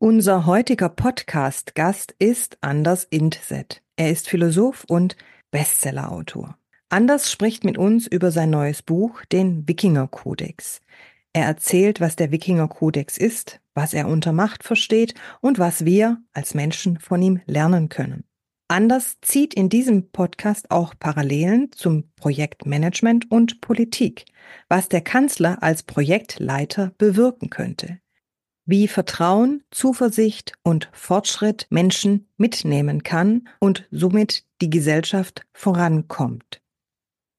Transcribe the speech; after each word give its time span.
Unser 0.00 0.46
heutiger 0.46 0.90
Podcast-Gast 0.90 2.14
ist 2.20 2.58
Anders 2.60 3.02
Intset. 3.02 3.82
Er 3.96 4.12
ist 4.12 4.28
Philosoph 4.28 4.84
und 4.86 5.16
Bestsellerautor. 5.50 6.56
Anders 6.88 7.32
spricht 7.32 7.64
mit 7.64 7.78
uns 7.78 8.06
über 8.06 8.30
sein 8.30 8.50
neues 8.50 8.82
Buch, 8.82 9.24
den 9.32 9.66
Wikinger-Kodex. 9.66 10.82
Er 11.32 11.46
erzählt, 11.46 12.00
was 12.00 12.14
der 12.14 12.30
Wikinger-Kodex 12.30 13.18
ist, 13.18 13.60
was 13.74 13.92
er 13.92 14.06
unter 14.06 14.32
Macht 14.32 14.62
versteht 14.62 15.14
und 15.40 15.58
was 15.58 15.84
wir 15.84 16.18
als 16.32 16.54
Menschen 16.54 17.00
von 17.00 17.20
ihm 17.20 17.40
lernen 17.46 17.88
können. 17.88 18.22
Anders 18.68 19.16
zieht 19.20 19.52
in 19.52 19.68
diesem 19.68 20.12
Podcast 20.12 20.70
auch 20.70 20.94
Parallelen 20.96 21.72
zum 21.72 22.04
Projektmanagement 22.14 23.32
und 23.32 23.60
Politik, 23.60 24.26
was 24.68 24.88
der 24.88 25.00
Kanzler 25.00 25.60
als 25.60 25.82
Projektleiter 25.82 26.92
bewirken 26.98 27.50
könnte 27.50 27.98
wie 28.68 28.86
Vertrauen, 28.86 29.64
Zuversicht 29.70 30.52
und 30.62 30.90
Fortschritt 30.92 31.66
Menschen 31.70 32.28
mitnehmen 32.36 33.02
kann 33.02 33.48
und 33.60 33.88
somit 33.90 34.44
die 34.60 34.68
Gesellschaft 34.68 35.46
vorankommt. 35.54 36.60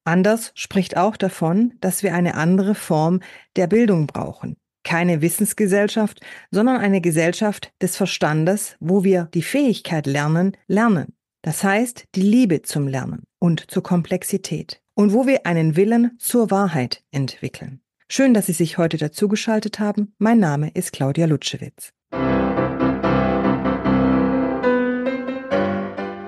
Anders 0.05 0.51
spricht 0.55 0.97
auch 0.97 1.17
davon, 1.17 1.73
dass 1.81 2.01
wir 2.01 2.15
eine 2.15 2.33
andere 2.33 2.73
Form 2.73 3.19
der 3.55 3.67
Bildung 3.67 4.07
brauchen. 4.07 4.57
Keine 4.83 5.21
Wissensgesellschaft, 5.21 6.19
sondern 6.49 6.77
eine 6.77 6.99
Gesellschaft 6.99 7.71
des 7.79 7.95
Verstandes, 7.95 8.75
wo 8.79 9.03
wir 9.03 9.29
die 9.35 9.43
Fähigkeit 9.43 10.07
lernen, 10.07 10.57
lernen. 10.67 11.13
Das 11.43 11.63
heißt, 11.63 12.05
die 12.15 12.21
Liebe 12.21 12.63
zum 12.63 12.87
Lernen 12.87 13.23
und 13.37 13.69
zur 13.69 13.83
Komplexität. 13.83 14.81
Und 14.95 15.13
wo 15.13 15.27
wir 15.27 15.45
einen 15.45 15.75
Willen 15.75 16.17
zur 16.17 16.49
Wahrheit 16.49 17.03
entwickeln. 17.11 17.81
Schön, 18.11 18.33
dass 18.33 18.47
Sie 18.47 18.53
sich 18.53 18.79
heute 18.79 18.97
dazugeschaltet 18.97 19.79
haben. 19.79 20.15
Mein 20.17 20.39
Name 20.39 20.71
ist 20.73 20.93
Claudia 20.93 21.27
Lutschewitz. 21.27 21.93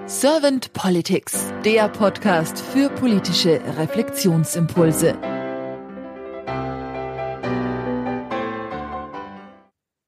Servant 0.06 0.74
Politics, 0.74 1.52
der 1.66 1.90
Podcast 1.90 2.60
für 2.60 2.90
politische 2.90 3.60
Reflexionsimpulse. 3.80 5.18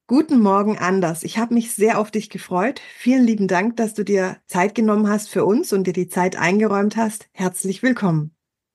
Guten 0.06 0.38
Morgen, 0.38 0.78
Anders. 0.78 1.24
Ich 1.24 1.38
habe 1.38 1.54
mich 1.54 1.72
sehr 1.72 1.98
auf 1.98 2.12
dich 2.12 2.30
gefreut. 2.30 2.80
Vielen 2.98 3.26
lieben 3.26 3.48
Dank, 3.48 3.76
dass 3.78 3.94
du 3.94 4.04
dir 4.04 4.36
Zeit 4.46 4.76
genommen 4.76 5.08
hast 5.08 5.28
für 5.28 5.44
uns 5.44 5.72
und 5.72 5.88
dir 5.88 5.92
die 5.92 6.08
Zeit 6.08 6.36
eingeräumt 6.36 6.96
hast. 6.96 7.26
Herzlich 7.32 7.82
willkommen. 7.82 8.33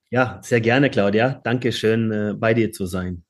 Ja, 0.09 0.39
sehr 0.43 0.61
gerne, 0.61 0.89
Claudia. 0.89 1.39
Dankeschön, 1.43 2.11
äh, 2.11 2.33
bei 2.33 2.53
dir 2.53 2.71
zu 2.71 2.85
sein. 2.85 3.23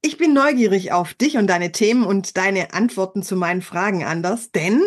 Ich 0.00 0.16
bin 0.18 0.34
neugierig 0.34 0.92
auf 0.92 1.14
dich 1.14 1.36
und 1.38 1.46
deine 1.48 1.72
Themen 1.72 2.04
und 2.04 2.36
deine 2.36 2.74
Antworten 2.74 3.22
zu 3.22 3.36
meinen 3.36 3.62
Fragen 3.62 4.04
anders, 4.04 4.52
denn 4.52 4.82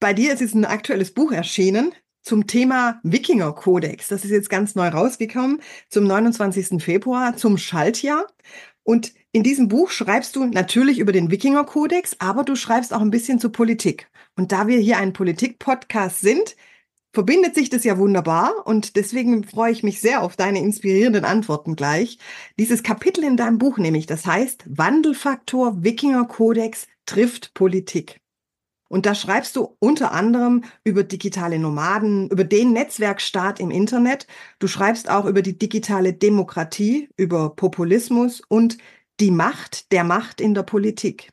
bei 0.00 0.14
dir 0.14 0.32
ist 0.32 0.40
jetzt 0.40 0.54
ein 0.54 0.64
aktuelles 0.64 1.12
Buch 1.12 1.32
erschienen 1.32 1.92
zum 2.22 2.46
Thema 2.46 3.00
Wikinger-Kodex. 3.02 4.08
Das 4.08 4.24
ist 4.24 4.30
jetzt 4.30 4.48
ganz 4.48 4.74
neu 4.74 4.88
rausgekommen 4.88 5.60
zum 5.88 6.04
29. 6.04 6.82
Februar, 6.82 7.36
zum 7.36 7.58
Schaltjahr. 7.58 8.26
Und 8.82 9.12
in 9.32 9.42
diesem 9.42 9.68
Buch 9.68 9.90
schreibst 9.90 10.36
du 10.36 10.44
natürlich 10.44 10.98
über 10.98 11.12
den 11.12 11.30
Wikinger-Kodex, 11.30 12.16
aber 12.20 12.44
du 12.44 12.54
schreibst 12.54 12.94
auch 12.94 13.00
ein 13.00 13.10
bisschen 13.10 13.40
zur 13.40 13.52
Politik. 13.52 14.08
Und 14.36 14.52
da 14.52 14.68
wir 14.68 14.78
hier 14.78 14.98
ein 14.98 15.12
Politik-Podcast 15.12 16.20
sind, 16.20 16.56
verbindet 17.14 17.54
sich 17.54 17.70
das 17.70 17.84
ja 17.84 17.96
wunderbar 17.96 18.66
und 18.66 18.96
deswegen 18.96 19.44
freue 19.44 19.72
ich 19.72 19.82
mich 19.82 20.00
sehr 20.00 20.22
auf 20.22 20.36
deine 20.36 20.58
inspirierenden 20.58 21.24
Antworten 21.24 21.76
gleich. 21.76 22.18
Dieses 22.58 22.82
Kapitel 22.82 23.24
in 23.24 23.36
deinem 23.36 23.58
Buch 23.58 23.78
nämlich, 23.78 24.06
das 24.06 24.26
heißt 24.26 24.64
Wandelfaktor 24.66 25.82
Wikinger 25.82 26.26
Kodex 26.26 26.88
trifft 27.06 27.54
Politik. 27.54 28.20
Und 28.88 29.06
da 29.06 29.14
schreibst 29.14 29.56
du 29.56 29.76
unter 29.78 30.12
anderem 30.12 30.64
über 30.84 31.04
digitale 31.04 31.58
Nomaden, 31.58 32.28
über 32.30 32.44
den 32.44 32.72
Netzwerkstaat 32.72 33.58
im 33.58 33.70
Internet. 33.70 34.26
Du 34.58 34.66
schreibst 34.68 35.08
auch 35.08 35.24
über 35.24 35.40
die 35.40 35.58
digitale 35.58 36.12
Demokratie, 36.12 37.08
über 37.16 37.54
Populismus 37.56 38.42
und 38.46 38.76
die 39.20 39.30
Macht 39.30 39.90
der 39.92 40.04
Macht 40.04 40.40
in 40.40 40.54
der 40.54 40.64
Politik. 40.64 41.32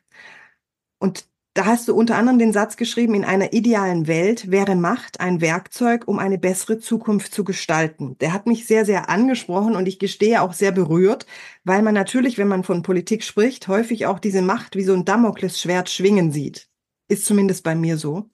Und 0.98 1.26
da 1.54 1.66
hast 1.66 1.88
du 1.88 1.94
unter 1.94 2.16
anderem 2.16 2.38
den 2.38 2.52
Satz 2.52 2.76
geschrieben, 2.76 3.14
in 3.14 3.24
einer 3.24 3.52
idealen 3.52 4.06
Welt 4.06 4.50
wäre 4.50 4.74
Macht 4.74 5.20
ein 5.20 5.42
Werkzeug, 5.42 6.08
um 6.08 6.18
eine 6.18 6.38
bessere 6.38 6.78
Zukunft 6.78 7.34
zu 7.34 7.44
gestalten. 7.44 8.16
Der 8.20 8.32
hat 8.32 8.46
mich 8.46 8.66
sehr, 8.66 8.86
sehr 8.86 9.10
angesprochen 9.10 9.76
und 9.76 9.86
ich 9.86 9.98
gestehe 9.98 10.40
auch 10.40 10.54
sehr 10.54 10.72
berührt, 10.72 11.26
weil 11.64 11.82
man 11.82 11.94
natürlich, 11.94 12.38
wenn 12.38 12.48
man 12.48 12.64
von 12.64 12.82
Politik 12.82 13.22
spricht, 13.22 13.68
häufig 13.68 14.06
auch 14.06 14.18
diese 14.18 14.40
Macht 14.40 14.76
wie 14.76 14.84
so 14.84 14.94
ein 14.94 15.04
Damoklesschwert 15.04 15.90
schwingen 15.90 16.32
sieht. 16.32 16.68
Ist 17.08 17.26
zumindest 17.26 17.64
bei 17.64 17.74
mir 17.74 17.98
so. 17.98 18.30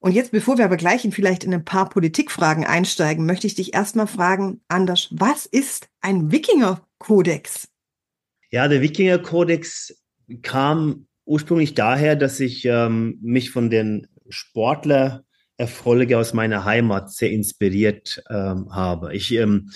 Und 0.00 0.10
jetzt, 0.10 0.32
bevor 0.32 0.58
wir 0.58 0.64
aber 0.64 0.76
gleich 0.76 1.04
in 1.04 1.12
vielleicht 1.12 1.44
in 1.44 1.54
ein 1.54 1.64
paar 1.64 1.88
Politikfragen 1.88 2.66
einsteigen, 2.66 3.24
möchte 3.24 3.46
ich 3.46 3.54
dich 3.54 3.72
erstmal 3.72 4.08
fragen, 4.08 4.60
Anders, 4.66 5.08
was 5.12 5.46
ist 5.46 5.88
ein 6.00 6.32
Wikinger-Kodex? 6.32 7.68
Ja, 8.50 8.66
der 8.66 8.80
Wikinger-Kodex 8.80 9.96
kam 10.42 11.06
ursprünglich 11.24 11.74
daher, 11.74 12.16
dass 12.16 12.40
ich 12.40 12.64
ähm, 12.64 13.18
mich 13.22 13.50
von 13.50 13.70
den 13.70 14.08
Sportlererfolgen 14.28 16.16
aus 16.16 16.32
meiner 16.34 16.64
Heimat 16.64 17.12
sehr 17.12 17.30
inspiriert 17.30 18.22
ähm, 18.30 18.74
habe. 18.74 19.14
Ich 19.14 19.32
ähm, 19.34 19.70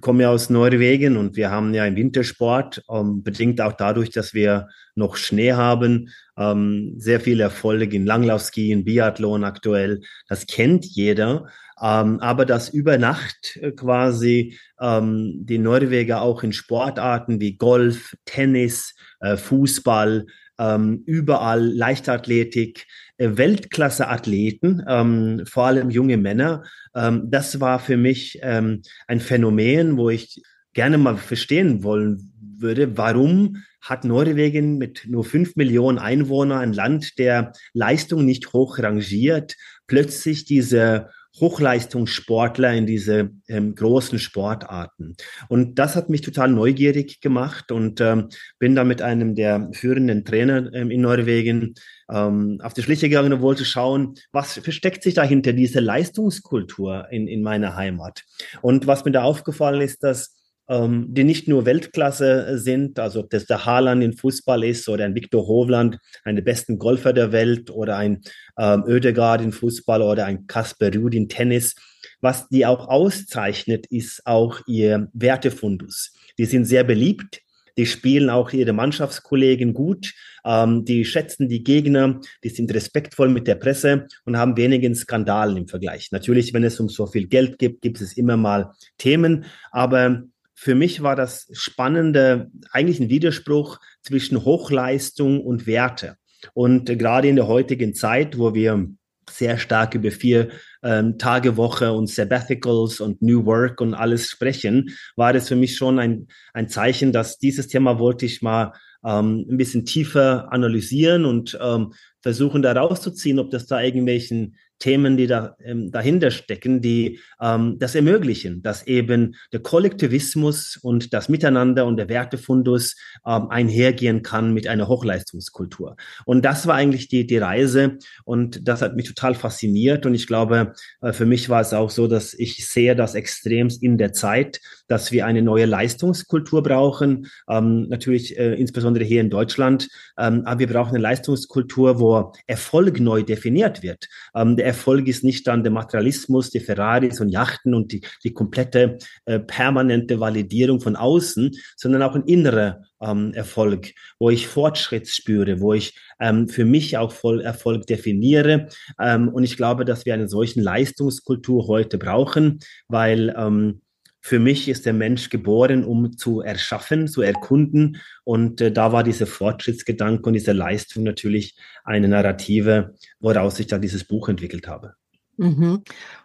komme 0.00 0.22
ja 0.22 0.30
aus 0.30 0.50
Norwegen 0.50 1.16
und 1.16 1.36
wir 1.36 1.50
haben 1.50 1.74
ja 1.74 1.84
im 1.84 1.96
Wintersport, 1.96 2.82
ähm, 2.90 3.22
bedingt 3.22 3.60
auch 3.60 3.72
dadurch, 3.72 4.10
dass 4.10 4.34
wir 4.34 4.68
noch 4.94 5.16
Schnee 5.16 5.52
haben, 5.52 6.10
ähm, 6.36 6.94
sehr 6.96 7.20
viele 7.20 7.44
Erfolge 7.44 7.96
in 7.96 8.06
Langlaufski, 8.06 8.70
in 8.70 8.84
Biathlon 8.84 9.44
aktuell. 9.44 10.00
Das 10.28 10.46
kennt 10.46 10.84
jeder. 10.84 11.46
Ähm, 11.80 12.18
aber 12.20 12.44
dass 12.44 12.68
über 12.70 12.98
Nacht 12.98 13.56
äh, 13.56 13.70
quasi 13.70 14.58
ähm, 14.80 15.40
die 15.44 15.58
Norweger 15.58 16.22
auch 16.22 16.42
in 16.42 16.52
Sportarten 16.52 17.40
wie 17.40 17.56
Golf, 17.56 18.16
Tennis, 18.24 18.94
äh, 19.20 19.36
Fußball, 19.36 20.26
ähm, 20.58 21.02
überall 21.06 21.64
Leichtathletik, 21.64 22.86
äh, 23.16 23.30
Weltklasse-Athleten, 23.36 24.84
ähm, 24.86 25.42
vor 25.46 25.66
allem 25.66 25.90
junge 25.90 26.16
Männer. 26.16 26.64
Ähm, 26.94 27.30
das 27.30 27.60
war 27.60 27.78
für 27.78 27.96
mich 27.96 28.38
ähm, 28.42 28.82
ein 29.06 29.20
Phänomen, 29.20 29.96
wo 29.96 30.10
ich 30.10 30.42
gerne 30.72 30.98
mal 30.98 31.16
verstehen 31.16 31.82
wollen 31.82 32.32
würde, 32.60 32.96
warum 32.96 33.62
hat 33.80 34.04
Norwegen 34.04 34.78
mit 34.78 35.06
nur 35.06 35.24
fünf 35.24 35.56
Millionen 35.56 35.98
Einwohnern, 35.98 36.58
ein 36.58 36.72
Land 36.72 37.18
der 37.18 37.52
Leistung 37.72 38.24
nicht 38.24 38.52
hoch 38.52 38.78
rangiert, 38.78 39.56
plötzlich 39.86 40.44
diese 40.44 41.08
Hochleistungssportler 41.40 42.74
in 42.74 42.86
diese 42.86 43.30
ähm, 43.48 43.74
großen 43.74 44.18
Sportarten. 44.18 45.16
Und 45.48 45.78
das 45.78 45.96
hat 45.96 46.10
mich 46.10 46.20
total 46.20 46.50
neugierig 46.50 47.20
gemacht 47.20 47.70
und 47.72 48.00
ähm, 48.00 48.28
bin 48.58 48.74
da 48.74 48.84
mit 48.84 49.02
einem 49.02 49.34
der 49.34 49.70
führenden 49.72 50.24
Trainer 50.24 50.72
ähm, 50.72 50.90
in 50.90 51.02
Norwegen 51.02 51.74
ähm, 52.10 52.60
auf 52.62 52.74
die 52.74 52.82
Schliche 52.82 53.08
gegangen 53.08 53.32
und 53.32 53.42
wollte 53.42 53.64
schauen, 53.64 54.14
was 54.32 54.54
versteckt 54.54 55.02
sich 55.02 55.14
dahinter 55.14 55.52
diese 55.52 55.80
Leistungskultur 55.80 57.06
in, 57.10 57.28
in 57.28 57.42
meiner 57.42 57.76
Heimat. 57.76 58.24
Und 58.62 58.86
was 58.86 59.04
mir 59.04 59.12
da 59.12 59.22
aufgefallen 59.22 59.80
ist, 59.80 60.02
dass 60.02 60.37
ähm, 60.68 61.06
die 61.08 61.24
nicht 61.24 61.48
nur 61.48 61.64
Weltklasse 61.64 62.46
äh, 62.46 62.58
sind, 62.58 62.98
also 62.98 63.20
ob 63.20 63.30
das 63.30 63.46
der 63.46 63.64
Haaland 63.64 64.02
in 64.02 64.12
Fußball 64.12 64.64
ist 64.64 64.88
oder 64.88 65.04
ein 65.04 65.14
Viktor 65.14 65.46
Hovland, 65.46 65.98
einer 66.24 66.36
der 66.36 66.42
besten 66.42 66.78
Golfer 66.78 67.12
der 67.12 67.32
Welt 67.32 67.70
oder 67.70 67.96
ein 67.96 68.22
ähm, 68.58 68.84
Oedegaard 68.84 69.40
in 69.40 69.52
Fußball 69.52 70.02
oder 70.02 70.26
ein 70.26 70.46
Kasper 70.46 70.94
Ruud 70.94 71.14
in 71.14 71.28
Tennis. 71.28 71.74
Was 72.20 72.48
die 72.48 72.66
auch 72.66 72.88
auszeichnet, 72.88 73.86
ist 73.86 74.26
auch 74.26 74.60
ihr 74.66 75.08
Wertefundus. 75.12 76.12
Die 76.38 76.44
sind 76.44 76.66
sehr 76.66 76.84
beliebt. 76.84 77.40
Die 77.78 77.86
spielen 77.86 78.28
auch 78.28 78.52
ihre 78.52 78.72
Mannschaftskollegen 78.72 79.72
gut. 79.72 80.12
Ähm, 80.44 80.84
die 80.84 81.04
schätzen 81.04 81.48
die 81.48 81.62
Gegner. 81.62 82.20
Die 82.42 82.48
sind 82.48 82.74
respektvoll 82.74 83.28
mit 83.28 83.46
der 83.46 83.54
Presse 83.54 84.08
und 84.24 84.36
haben 84.36 84.56
wenigen 84.56 84.96
Skandalen 84.96 85.56
im 85.56 85.68
Vergleich. 85.68 86.10
Natürlich, 86.10 86.52
wenn 86.52 86.64
es 86.64 86.80
um 86.80 86.88
so 86.88 87.06
viel 87.06 87.28
Geld 87.28 87.58
gibt, 87.58 87.80
gibt 87.80 88.00
es 88.00 88.16
immer 88.16 88.36
mal 88.36 88.72
Themen. 88.98 89.44
Aber 89.70 90.24
für 90.60 90.74
mich 90.74 91.02
war 91.02 91.14
das 91.14 91.48
Spannende 91.52 92.50
eigentlich 92.72 92.98
ein 92.98 93.10
Widerspruch 93.10 93.78
zwischen 94.02 94.44
Hochleistung 94.44 95.40
und 95.40 95.68
Werte. 95.68 96.16
Und 96.52 96.86
gerade 96.86 97.28
in 97.28 97.36
der 97.36 97.46
heutigen 97.46 97.94
Zeit, 97.94 98.38
wo 98.38 98.54
wir 98.54 98.88
sehr 99.30 99.56
stark 99.58 99.94
über 99.94 100.10
vier 100.10 100.48
ähm, 100.82 101.16
Tage 101.16 101.56
Woche 101.56 101.92
und 101.92 102.08
Sabbaticals 102.08 102.98
und 102.98 103.22
New 103.22 103.46
Work 103.46 103.80
und 103.80 103.94
alles 103.94 104.28
sprechen, 104.28 104.90
war 105.14 105.32
das 105.32 105.46
für 105.46 105.54
mich 105.54 105.76
schon 105.76 106.00
ein, 106.00 106.26
ein 106.54 106.68
Zeichen, 106.68 107.12
dass 107.12 107.38
dieses 107.38 107.68
Thema 107.68 108.00
wollte 108.00 108.26
ich 108.26 108.42
mal 108.42 108.72
ähm, 109.04 109.46
ein 109.48 109.58
bisschen 109.58 109.84
tiefer 109.84 110.52
analysieren 110.52 111.24
und 111.24 111.56
ähm, 111.62 111.92
versuchen 112.20 112.62
da 112.62 112.72
rauszuziehen, 112.72 113.38
ob 113.38 113.52
das 113.52 113.66
da 113.66 113.80
irgendwelchen 113.80 114.56
Themen, 114.78 115.16
die 115.16 115.26
da 115.26 115.56
ähm, 115.62 115.90
dahinter 115.90 116.30
stecken, 116.30 116.80
die 116.80 117.20
ähm, 117.40 117.78
das 117.78 117.94
ermöglichen, 117.94 118.62
dass 118.62 118.86
eben 118.86 119.34
der 119.52 119.60
Kollektivismus 119.60 120.78
und 120.80 121.12
das 121.12 121.28
Miteinander 121.28 121.86
und 121.86 121.96
der 121.96 122.08
Wertefundus 122.08 122.96
ähm, 123.26 123.48
einhergehen 123.50 124.22
kann 124.22 124.54
mit 124.54 124.66
einer 124.66 124.88
Hochleistungskultur. 124.88 125.96
Und 126.24 126.44
das 126.44 126.66
war 126.66 126.76
eigentlich 126.76 127.08
die, 127.08 127.26
die 127.26 127.38
Reise 127.38 127.98
und 128.24 128.66
das 128.68 128.82
hat 128.82 128.94
mich 128.94 129.08
total 129.08 129.34
fasziniert 129.34 130.06
und 130.06 130.14
ich 130.14 130.26
glaube, 130.26 130.74
äh, 131.00 131.12
für 131.12 131.26
mich 131.26 131.48
war 131.48 131.60
es 131.60 131.74
auch 131.74 131.90
so, 131.90 132.06
dass 132.06 132.34
ich 132.34 132.66
sehe 132.66 132.94
das 132.94 133.14
extremst 133.14 133.82
in 133.82 133.98
der 133.98 134.12
Zeit, 134.12 134.60
dass 134.86 135.10
wir 135.12 135.26
eine 135.26 135.42
neue 135.42 135.66
Leistungskultur 135.66 136.62
brauchen, 136.62 137.26
ähm, 137.48 137.88
natürlich 137.88 138.38
äh, 138.38 138.54
insbesondere 138.54 139.04
hier 139.04 139.20
in 139.20 139.30
Deutschland, 139.30 139.88
ähm, 140.16 140.42
aber 140.44 140.60
wir 140.60 140.68
brauchen 140.68 140.90
eine 140.90 141.02
Leistungskultur, 141.02 141.98
wo 141.98 142.32
Erfolg 142.46 143.00
neu 143.00 143.22
definiert 143.22 143.82
wird. 143.82 144.08
Ähm, 144.34 144.56
der 144.56 144.67
Erfolg 144.68 145.08
ist 145.08 145.24
nicht 145.24 145.46
dann 145.46 145.62
der 145.62 145.72
Materialismus, 145.72 146.50
die 146.50 146.60
Ferraris 146.60 147.20
und 147.20 147.30
Yachten 147.30 147.74
und 147.74 147.90
die, 147.90 148.02
die 148.22 148.32
komplette 148.32 148.98
äh, 149.24 149.40
permanente 149.40 150.20
Validierung 150.20 150.80
von 150.80 150.94
außen, 150.94 151.50
sondern 151.76 152.02
auch 152.02 152.14
ein 152.14 152.24
innerer 152.24 152.82
ähm, 153.00 153.32
Erfolg, 153.34 153.92
wo 154.18 154.30
ich 154.30 154.46
Fortschritt 154.46 155.08
spüre, 155.08 155.60
wo 155.60 155.72
ich 155.72 155.98
ähm, 156.20 156.48
für 156.48 156.64
mich 156.64 156.96
auch 156.96 157.12
voll 157.12 157.40
Erfolg 157.40 157.86
definiere. 157.86 158.68
Ähm, 159.00 159.28
und 159.28 159.44
ich 159.44 159.56
glaube, 159.56 159.84
dass 159.84 160.06
wir 160.06 160.14
eine 160.14 160.28
solchen 160.28 160.62
Leistungskultur 160.62 161.66
heute 161.66 161.98
brauchen, 161.98 162.60
weil 162.88 163.34
ähm, 163.36 163.80
für 164.20 164.38
mich 164.38 164.68
ist 164.68 164.84
der 164.86 164.92
Mensch 164.92 165.30
geboren, 165.30 165.84
um 165.84 166.16
zu 166.16 166.40
erschaffen, 166.40 167.08
zu 167.08 167.22
erkunden. 167.22 167.98
Und 168.24 168.60
äh, 168.60 168.72
da 168.72 168.92
war 168.92 169.04
dieser 169.04 169.26
Fortschrittsgedanke 169.26 170.24
und 170.24 170.32
diese 170.32 170.52
Leistung 170.52 171.04
natürlich 171.04 171.56
eine 171.84 172.08
Narrative, 172.08 172.94
woraus 173.20 173.58
ich 173.60 173.68
dann 173.68 173.80
dieses 173.80 174.04
Buch 174.04 174.28
entwickelt 174.28 174.66
habe. 174.66 174.94
Mhm. 175.36 175.82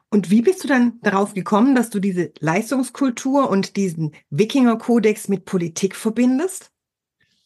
Und 0.10 0.30
wie 0.30 0.42
bist 0.42 0.64
du 0.64 0.68
dann 0.68 1.00
darauf 1.02 1.34
gekommen, 1.34 1.76
dass 1.76 1.90
du 1.90 2.00
diese 2.00 2.32
Leistungskultur 2.40 3.50
und 3.50 3.78
diesen 3.78 4.12
Wikinger-Kodex 4.30 5.28
mit 5.28 5.46
Politik 5.46 5.96
verbindest? 5.96 6.72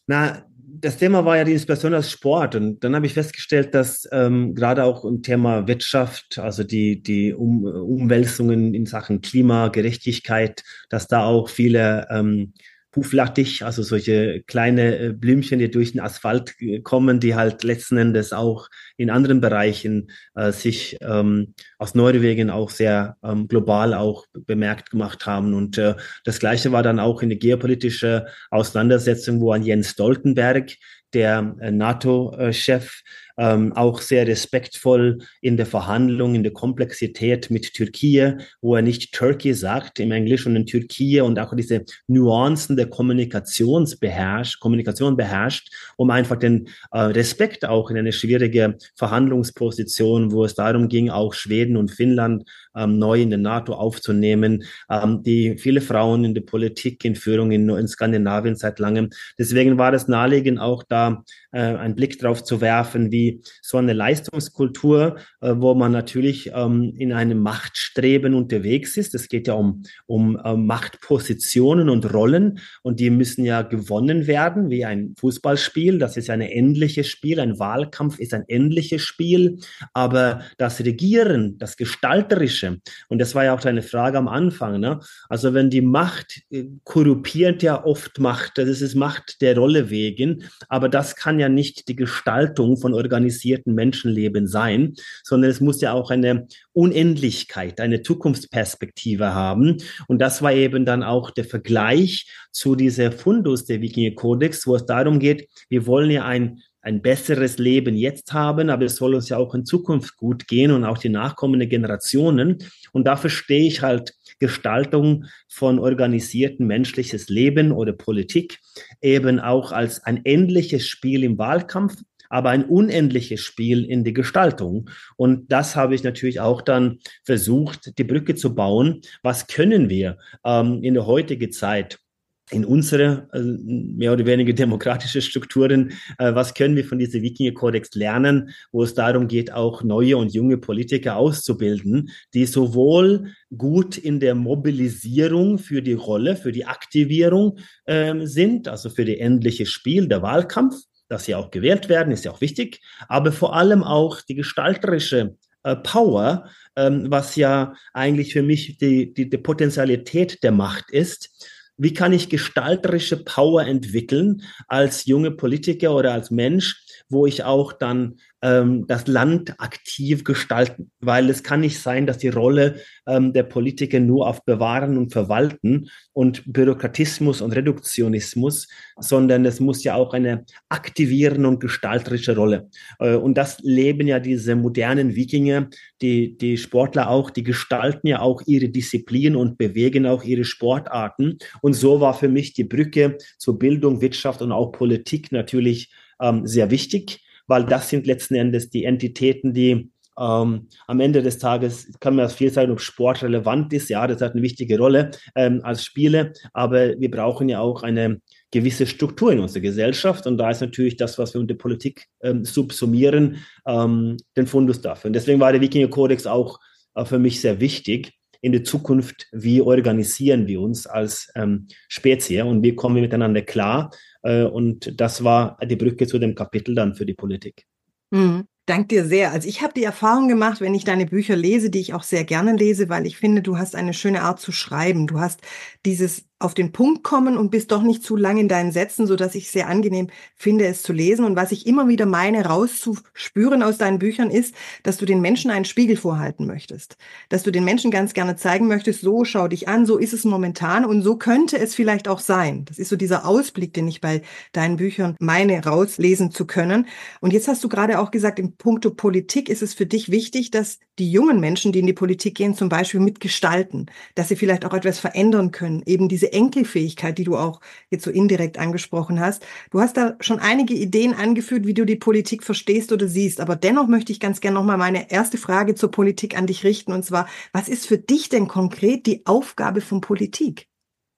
Na, 0.06 0.47
das 0.70 0.98
Thema 0.98 1.24
war 1.24 1.38
ja 1.38 1.46
die 1.46 1.54
Inspiration 1.54 1.94
als 1.94 2.12
Sport. 2.12 2.56
Und 2.56 2.84
dann 2.84 2.94
habe 2.94 3.06
ich 3.06 3.14
festgestellt, 3.14 3.74
dass 3.74 4.08
ähm, 4.12 4.54
gerade 4.54 4.84
auch 4.84 5.06
im 5.06 5.24
Thema 5.24 5.68
Wirtschaft, 5.68 6.38
also 6.40 6.64
die, 6.64 7.02
die 7.02 7.34
um, 7.34 7.64
Umwälzungen 7.64 8.74
in 8.74 8.86
Sachen 8.86 9.22
Klimagerechtigkeit, 9.22 10.64
dass 10.90 11.08
da 11.08 11.24
auch 11.24 11.50
viele 11.50 12.08
ähm, 12.12 12.54
Huflattich, 12.98 13.64
also 13.64 13.82
solche 13.82 14.44
kleine 14.46 14.98
äh, 14.98 15.14
Blümchen, 15.14 15.60
die 15.60 15.72
durch 15.72 15.94
den 15.94 16.02
Asphalt 16.02 16.56
äh, 16.60 16.82
kommen, 16.82 17.22
die 17.22 17.36
halt 17.36 17.64
letzten 17.64 17.98
Endes 17.98 18.34
auch 18.34 18.68
in 18.98 19.10
anderen 19.10 19.40
Bereichen 19.40 20.10
äh, 20.36 20.52
sich 20.52 20.98
ähm, 21.02 21.54
aus 21.78 21.96
Norwegen 21.96 22.50
auch 22.50 22.70
sehr 22.70 23.16
ähm, 23.24 23.48
global 23.48 23.94
auch 23.94 24.26
bemerkt 24.34 24.90
gemacht 24.90 25.26
haben. 25.26 25.54
Und 25.54 25.78
äh, 25.78 25.96
das 26.24 26.40
Gleiche 26.40 26.72
war 26.72 26.84
dann 26.84 27.00
auch 27.00 27.22
in 27.22 27.30
der 27.30 27.38
geopolitischen 27.38 28.24
Auseinandersetzung, 28.52 29.40
wo 29.40 29.52
an 29.52 29.64
Jens 29.64 29.92
Stoltenberg, 29.92 30.74
der 31.14 31.56
äh, 31.62 31.72
NATO-Chef, 31.72 33.02
ähm, 33.38 33.72
auch 33.74 34.02
sehr 34.02 34.28
respektvoll 34.28 35.20
in 35.42 35.58
der 35.58 35.66
Verhandlung, 35.66 36.36
in 36.36 36.44
der 36.44 36.54
Komplexität 36.54 37.52
mit 37.52 37.74
Türkei, 37.74 38.38
wo 38.62 38.76
er 38.76 38.82
nicht 38.82 39.14
Turkey 39.14 39.54
sagt 39.54 40.00
im 40.00 40.12
Englischen 40.12 40.50
und 40.50 40.56
in 40.56 40.66
Türkei 40.66 41.22
und 41.22 41.38
auch 41.40 41.56
diese 41.56 41.86
Nuancen 42.08 42.76
der 42.76 42.90
Kommunikations 42.90 43.98
beherrscht, 43.98 44.60
Kommunikation 44.60 45.16
beherrscht, 45.16 45.72
um 45.98 46.10
einfach 46.10 46.38
den 46.38 46.68
äh, 46.92 47.00
Respekt 47.00 47.64
auch 47.66 47.92
in 47.92 47.98
eine 47.98 48.12
schwierige 48.12 48.78
Verhandlungsposition, 48.96 50.32
wo 50.32 50.46
es 50.46 50.56
darum 50.56 50.90
ging, 50.90 51.10
auch 51.10 51.34
Schweden 51.34 51.78
und 51.78 51.92
Finnland 51.92 52.44
ähm, 52.78 53.00
neu 53.00 53.22
in 53.22 53.30
der 53.30 53.40
NATO 53.40 53.74
aufzunehmen, 53.74 54.64
ähm, 54.90 55.24
die 55.24 55.58
viele 55.58 55.82
Frauen 55.82 56.24
in 56.24 56.34
der 56.34 56.42
Politik, 56.42 57.04
in 57.06 57.16
Führung 57.16 57.52
in, 57.52 57.70
in 57.70 57.88
Skandinavien 57.88 58.56
seit 58.56 58.80
langem. 58.80 59.10
Deswegen 59.38 59.78
war 59.78 59.94
es 59.94 60.08
naheliegend, 60.08 60.60
auch 60.60 60.84
da 60.84 61.24
äh, 61.52 61.60
einen 61.60 61.96
Blick 61.96 62.20
drauf 62.20 62.44
zu 62.44 62.62
werfen, 62.62 63.12
wie 63.12 63.42
so 63.62 63.78
eine 63.78 63.94
Leistungskultur, 63.94 65.18
äh, 65.42 65.54
wo 65.56 65.74
man 65.74 65.92
natürlich 65.92 66.52
ähm, 66.54 66.94
in 66.98 67.14
einem 67.14 67.40
Machtstreben 67.40 68.34
unterwegs 68.34 68.98
ist. 68.98 69.16
Es 69.16 69.30
geht 69.30 69.48
ja 69.48 69.54
um, 69.54 69.84
um 70.06 70.38
äh, 70.44 70.56
Machtpositionen 70.56 71.90
und 71.90 72.14
Rollen 72.14 72.60
und 72.84 73.00
die 73.00 73.10
müssen 73.10 73.44
ja 73.46 73.62
gewonnen 73.62 74.28
werden, 74.28 74.70
wie 74.70 74.86
ein 74.86 75.16
Fußballspiel. 75.18 75.98
Das 76.00 76.18
ist 76.18 76.30
ein 76.30 76.42
endliches 76.42 77.08
Spiel. 77.08 77.40
Ein 77.40 77.60
Wahlkampf 77.60 78.20
ist 78.20 78.34
ein 78.34 78.44
endliches 78.48 79.02
Spiel. 79.02 79.60
Aber 79.94 80.42
das 80.58 80.82
Regieren, 80.82 81.58
das 81.58 81.78
Gestalterische, 81.78 82.67
und 83.10 83.20
das 83.20 83.36
war 83.36 83.46
ja 83.46 83.54
auch 83.54 83.62
deine 83.62 83.82
Frage 83.82 84.18
am 84.18 84.28
Anfang, 84.28 84.80
ne? 84.80 85.00
also 85.30 85.54
wenn 85.54 85.70
die 85.70 85.82
Macht 85.82 86.42
äh, 86.50 86.66
korruptiert 86.84 87.64
ja 87.64 87.84
oft 87.84 88.20
Macht, 88.20 88.58
das 88.58 88.82
ist 88.82 88.96
Macht 88.96 89.42
der 89.42 89.58
Rolle 89.58 89.90
wegen, 89.90 90.44
aber 90.70 90.90
das 90.90 91.16
kann 91.16 91.40
ja 91.40 91.50
nicht 91.50 91.88
die 91.88 91.96
Gestaltung 91.96 92.78
von 92.78 92.94
organisierten 92.94 93.74
Menschenleben 93.74 94.48
sein, 94.48 94.94
sondern 95.24 95.52
es 95.52 95.62
muss 95.62 95.82
ja 95.82 95.94
auch 95.94 96.12
eine 96.12 96.48
Unendlichkeit, 96.74 97.80
eine 97.80 98.02
Zukunftsperspektive 98.02 99.34
haben. 99.34 99.78
Und 100.08 100.20
das 100.20 100.42
war 100.42 100.54
eben 100.54 100.86
dann 100.86 101.04
auch 101.04 101.32
der 101.32 101.46
Vergleich 101.46 102.30
zu 102.52 102.76
dieser 102.76 103.12
Fundus 103.12 103.66
der 103.66 103.82
Wikinger 103.82 104.16
Kodex, 104.16 104.68
wo 104.68 104.76
es 104.76 104.86
darum 104.86 105.20
geht, 105.20 105.50
wir 105.70 105.86
wollen 105.88 106.12
ja 106.12 106.26
ein 106.26 106.62
ein 106.82 107.02
besseres 107.02 107.58
Leben 107.58 107.96
jetzt 107.96 108.34
haben, 108.34 108.70
aber 108.70 108.86
es 108.86 108.96
soll 108.96 109.16
uns 109.16 109.30
ja 109.30 109.38
auch 109.38 109.54
in 109.54 109.66
Zukunft 109.66 110.16
gut 110.18 110.48
gehen 110.48 110.72
und 110.72 110.86
auch 110.86 110.98
die 110.98 111.10
nachkommenden 111.10 111.70
Generationen. 111.70 112.60
Und 112.94 113.06
dafür 113.08 113.30
stehe 113.30 113.68
ich 113.68 113.82
halt 113.82 114.14
Gestaltung 114.40 115.26
von 115.50 115.80
organisierten 115.80 116.68
menschliches 116.68 117.30
Leben 117.30 117.72
oder 117.72 117.94
Politik 117.94 118.60
eben 119.02 119.40
auch 119.40 119.72
als 119.72 120.04
ein 120.04 120.22
endliches 120.26 120.88
Spiel 120.88 121.24
im 121.24 121.38
Wahlkampf, 121.38 122.02
aber 122.30 122.50
ein 122.50 122.66
unendliches 122.66 123.42
Spiel 123.42 123.86
in 123.86 124.04
die 124.04 124.14
Gestaltung. 124.14 124.90
Und 125.16 125.52
das 125.52 125.76
habe 125.76 125.96
ich 125.96 126.04
natürlich 126.04 126.40
auch 126.40 126.62
dann 126.62 127.00
versucht, 127.24 127.98
die 127.98 128.04
Brücke 128.04 128.36
zu 128.36 128.54
bauen. 128.54 129.02
Was 129.24 129.48
können 129.48 129.90
wir 129.90 130.18
ähm, 130.46 130.84
in 130.84 130.94
der 130.94 131.06
heutigen 131.06 131.52
Zeit? 131.52 132.00
In 132.50 132.64
unsere 132.66 133.28
äh, 133.34 133.40
mehr 133.42 134.14
oder 134.14 134.26
weniger 134.26 134.54
demokratische 134.54 135.22
Strukturen, 135.22 135.92
äh, 136.18 136.34
was 136.34 136.54
können 136.54 136.76
wir 136.76 136.86
von 136.86 136.98
diesem 136.98 137.22
Wikinger-Kodex 137.22 137.94
lernen, 137.96 138.52
wo 138.72 138.84
es 138.84 138.94
darum 138.94 139.28
geht, 139.28 139.52
auch 139.52 139.84
neue 139.84 140.18
und 140.18 140.34
junge 140.34 140.58
Politiker 140.58 141.18
auszubilden, 141.18 142.10
die 142.34 142.46
sowohl 142.46 143.34
gut 143.56 143.98
in 143.98 144.20
der 144.20 144.36
Mobilisierung 144.36 145.58
für 145.58 145.82
die 145.82 145.94
Rolle, 145.94 146.36
für 146.36 146.52
die 146.52 146.66
Aktivierung 146.66 147.60
ähm, 147.86 148.26
sind, 148.26 148.68
also 148.68 148.90
für 148.90 149.06
die 149.06 149.20
endliche 149.20 149.66
Spiel, 149.66 150.08
der 150.08 150.22
Wahlkampf, 150.22 150.76
dass 151.10 151.26
sie 151.26 151.36
auch 151.36 151.52
gewählt 151.52 151.90
werden, 151.90 152.12
ist 152.12 152.26
ja 152.26 152.32
auch 152.32 152.42
wichtig, 152.42 152.82
aber 153.08 153.32
vor 153.32 153.56
allem 153.56 153.84
auch 153.84 154.22
die 154.22 154.36
gestalterische 154.36 155.36
äh, 155.64 155.76
Power, 155.76 156.50
ähm, 156.76 157.08
was 157.10 157.36
ja 157.36 157.74
eigentlich 157.94 158.34
für 158.34 158.44
mich 158.44 158.78
die, 158.78 159.14
die, 159.14 159.30
die 159.30 159.38
Potenzialität 159.38 160.44
der 160.44 160.52
Macht 160.52 160.92
ist, 160.92 161.57
wie 161.78 161.94
kann 161.94 162.14
ich 162.14 162.30
gestalterische 162.30 163.24
Power 163.24 163.64
entwickeln 163.64 164.42
als 164.68 165.06
junge 165.06 165.32
Politiker 165.32 165.96
oder 165.96 166.14
als 166.14 166.32
Mensch, 166.32 166.84
wo 167.10 167.26
ich 167.26 167.44
auch 167.44 167.74
dann 167.74 168.20
das 168.40 169.08
Land 169.08 169.60
aktiv 169.60 170.24
gestalten, 170.24 170.92
weil 171.00 171.28
es 171.30 171.42
kann 171.42 171.62
nicht 171.62 171.80
sein, 171.80 172.06
dass 172.06 172.20
die 172.20 172.28
Rolle 172.28 172.76
ähm, 173.08 173.34
der 173.34 173.42
Politiker 173.42 174.00
nur 174.00 174.28
auf 174.28 174.46
Bewahren 174.46 174.96
und 174.98 175.12
Verwalten 175.12 175.90
und 176.14 176.44
Bürokratismus 176.46 177.42
und 177.42 177.54
Reduktionismus, 177.54 178.68
sondern 179.00 179.44
es 179.46 179.60
muss 179.60 179.84
ja 179.84 179.96
auch 179.96 180.14
eine 180.14 180.46
aktivierende 180.70 181.48
und 181.50 181.60
gestalterische 181.60 182.36
Rolle. 182.36 182.70
Äh, 183.00 183.16
und 183.16 183.40
das 183.40 183.58
leben 183.62 184.08
ja 184.08 184.20
diese 184.20 184.56
modernen 184.56 185.16
Wikinger, 185.16 185.70
die, 186.04 186.38
die 186.38 186.58
Sportler 186.58 187.10
auch, 187.10 187.32
die 187.32 187.44
gestalten 187.44 188.06
ja 188.06 188.20
auch 188.20 188.44
ihre 188.46 188.70
Disziplin 188.70 189.36
und 189.36 189.58
bewegen 189.58 190.06
auch 190.06 190.24
ihre 190.24 190.44
Sportarten. 190.44 191.40
Und 191.62 191.74
so 191.74 192.02
war 192.02 192.14
für 192.14 192.30
mich 192.30 192.54
die 192.54 192.66
Brücke 192.66 193.18
zur 193.40 193.58
Bildung, 193.58 194.00
Wirtschaft 194.00 194.44
und 194.44 194.52
auch 194.52 194.72
Politik 194.72 195.32
natürlich 195.32 195.92
ähm, 196.22 196.46
sehr 196.46 196.70
wichtig 196.70 197.24
weil 197.48 197.66
das 197.66 197.90
sind 197.90 198.06
letzten 198.06 198.36
Endes 198.36 198.70
die 198.70 198.86
Entitäten, 198.86 199.54
die 199.54 199.92
ähm, 200.20 200.68
am 200.88 201.00
Ende 201.00 201.22
des 201.22 201.38
Tages 201.38 201.92
kann 202.00 202.16
man 202.16 202.30
viel 202.30 202.52
sagen, 202.52 202.72
ob 202.72 202.82
Sport 202.82 203.24
relevant 203.24 203.72
ist. 203.74 203.90
Ja, 203.90 204.08
das 204.08 204.22
hat 204.22 204.34
eine 204.34 204.42
wichtige 204.42 204.78
Rolle 204.78 205.12
ähm, 205.36 205.62
als 205.64 205.84
Spiele, 205.84 206.34
aber 206.54 207.00
wir 207.00 207.12
brauchen 207.12 207.50
ja 207.50 207.60
auch 207.60 207.84
eine 207.84 208.20
gewisse 208.52 208.88
Struktur 208.88 209.32
in 209.32 209.40
unserer 209.40 209.62
Gesellschaft 209.62 210.26
und 210.26 210.38
da 210.38 210.50
ist 210.50 210.62
natürlich 210.62 210.96
das, 210.96 211.18
was 211.20 211.34
wir 211.34 211.42
unter 211.42 211.56
Politik 211.56 212.06
ähm, 212.22 212.46
subsumieren, 212.46 213.38
ähm, 213.68 214.18
den 214.36 214.48
Fundus 214.48 214.82
dafür. 214.82 215.10
Und 215.10 215.14
deswegen 215.14 215.40
war 215.40 215.52
der 215.52 215.62
Wikinger-Kodex 215.62 216.26
auch 216.26 216.60
äh, 216.96 217.06
für 217.06 217.20
mich 217.20 217.42
sehr 217.42 217.60
wichtig 217.60 218.14
in 218.42 218.52
der 218.52 218.64
Zukunft, 218.64 219.28
wie 219.32 219.62
organisieren 219.62 220.48
wir 220.48 220.62
uns 220.62 220.88
als 220.88 221.30
ähm, 221.36 221.68
Spezies 221.88 222.44
und 222.44 222.64
wie 222.64 222.76
kommen 222.76 222.96
wir 222.96 223.02
miteinander 223.02 223.42
klar. 223.42 223.92
Äh, 224.28 224.44
und 224.44 225.00
das 225.00 225.24
war 225.24 225.58
die 225.66 225.78
Brücke 225.78 226.06
zu 226.06 226.20
dem 226.20 226.36
Kapitel 226.36 226.76
dann 226.76 226.96
für 226.96 227.06
die 227.06 227.14
Politik. 227.14 227.66
Mhm. 228.12 228.44
Dank 228.66 228.90
dir 228.90 229.06
sehr. 229.06 229.32
Also 229.32 229.48
ich 229.48 229.62
habe 229.62 229.72
die 229.74 229.86
Erfahrung 229.86 230.28
gemacht, 230.28 230.60
wenn 230.60 230.76
ich 230.76 230.84
deine 230.84 231.06
Bücher 231.06 231.38
lese, 231.38 231.70
die 231.70 231.80
ich 231.80 231.94
auch 231.94 232.04
sehr 232.04 232.26
gerne 232.26 232.54
lese, 232.54 232.90
weil 232.90 233.08
ich 233.08 233.16
finde, 233.16 233.42
du 233.42 233.58
hast 233.58 233.76
eine 233.78 233.94
schöne 233.94 234.24
Art 234.24 234.42
zu 234.42 234.52
schreiben. 234.52 235.08
Du 235.08 235.22
hast 235.22 235.40
dieses 235.86 236.27
auf 236.40 236.54
den 236.54 236.72
Punkt 236.72 237.04
kommen 237.04 237.36
und 237.36 237.50
bist 237.50 237.72
doch 237.72 237.82
nicht 237.82 238.04
zu 238.04 238.16
lang 238.16 238.38
in 238.38 238.48
deinen 238.48 238.72
Sätzen, 238.72 239.08
so 239.08 239.16
dass 239.16 239.34
ich 239.34 239.50
sehr 239.50 239.68
angenehm 239.68 240.10
finde, 240.36 240.68
es 240.68 240.84
zu 240.84 240.94
lesen. 240.94 241.26
Und 241.26 241.36
was 241.36 241.52
ich 241.52 241.66
immer 241.66 241.88
wieder 241.88 242.06
meine, 242.06 242.46
rauszuspüren 242.46 243.64
aus 243.64 243.80
deinen 243.80 243.98
Büchern 243.98 244.30
ist, 244.30 244.54
dass 244.84 244.98
du 244.98 245.06
den 245.06 245.20
Menschen 245.20 245.50
einen 245.50 245.66
Spiegel 245.66 245.98
vorhalten 245.98 246.46
möchtest. 246.46 246.98
Dass 247.30 247.42
du 247.42 247.52
den 247.52 247.64
Menschen 247.64 247.90
ganz 247.90 248.14
gerne 248.14 248.36
zeigen 248.36 248.68
möchtest, 248.68 249.02
so 249.02 249.26
schau 249.26 249.48
dich 249.48 249.68
an, 249.68 249.88
so 249.88 249.98
ist 249.98 250.14
es 250.14 250.26
momentan 250.26 250.86
und 250.86 251.02
so 251.02 251.16
könnte 251.18 251.58
es 251.58 251.74
vielleicht 251.74 252.08
auch 252.08 252.20
sein. 252.20 252.66
Das 252.66 252.78
ist 252.78 252.90
so 252.90 252.96
dieser 252.96 253.26
Ausblick, 253.26 253.74
den 253.74 253.88
ich 253.88 254.00
bei 254.00 254.22
deinen 254.52 254.78
Büchern 254.78 255.16
meine, 255.20 255.64
rauslesen 255.64 256.30
zu 256.30 256.46
können. 256.46 256.88
Und 257.20 257.34
jetzt 257.34 257.48
hast 257.48 257.64
du 257.64 257.70
gerade 257.70 258.00
auch 258.00 258.12
gesagt, 258.12 258.38
im 258.38 258.58
Punkto 258.58 258.92
Politik 258.92 259.50
ist 259.50 259.64
es 259.64 259.74
für 259.74 259.88
dich 259.88 260.12
wichtig, 260.12 260.52
dass 260.52 260.80
die 261.00 261.12
jungen 261.12 261.40
Menschen, 261.40 261.72
die 261.72 261.80
in 261.80 261.88
die 261.88 261.94
Politik 261.94 262.36
gehen, 262.36 262.56
zum 262.56 262.70
Beispiel 262.70 263.00
mitgestalten, 263.00 263.88
dass 264.16 264.30
sie 264.30 264.36
vielleicht 264.36 264.66
auch 264.66 264.74
etwas 264.74 265.00
verändern 265.00 265.52
können, 265.52 265.84
eben 265.86 266.10
diese 266.10 266.27
Enkelfähigkeit, 266.34 267.18
die 267.18 267.24
du 267.24 267.38
auch 267.38 267.62
jetzt 267.90 268.04
so 268.04 268.12
indirekt 268.12 268.58
angesprochen 268.58 269.20
hast. 269.20 269.46
Du 269.72 269.80
hast 269.80 269.98
da 269.98 270.16
schon 270.20 270.40
einige 270.40 270.74
Ideen 270.74 271.14
angeführt, 271.14 271.66
wie 271.66 271.74
du 271.74 271.86
die 271.86 271.96
Politik 271.96 272.44
verstehst 272.44 272.92
oder 272.92 273.08
siehst, 273.08 273.40
aber 273.40 273.56
dennoch 273.56 273.88
möchte 273.88 274.12
ich 274.12 274.20
ganz 274.20 274.42
gerne 274.42 274.56
nochmal 274.56 274.78
meine 274.78 275.12
erste 275.12 275.38
Frage 275.38 275.76
zur 275.76 275.92
Politik 275.92 276.38
an 276.38 276.48
dich 276.48 276.64
richten, 276.64 276.92
und 276.92 277.04
zwar, 277.04 277.28
was 277.54 277.70
ist 277.70 277.88
für 277.88 277.98
dich 277.98 278.30
denn 278.30 278.48
konkret 278.48 279.06
die 279.06 279.26
Aufgabe 279.26 279.82
von 279.82 280.02
Politik? 280.02 280.68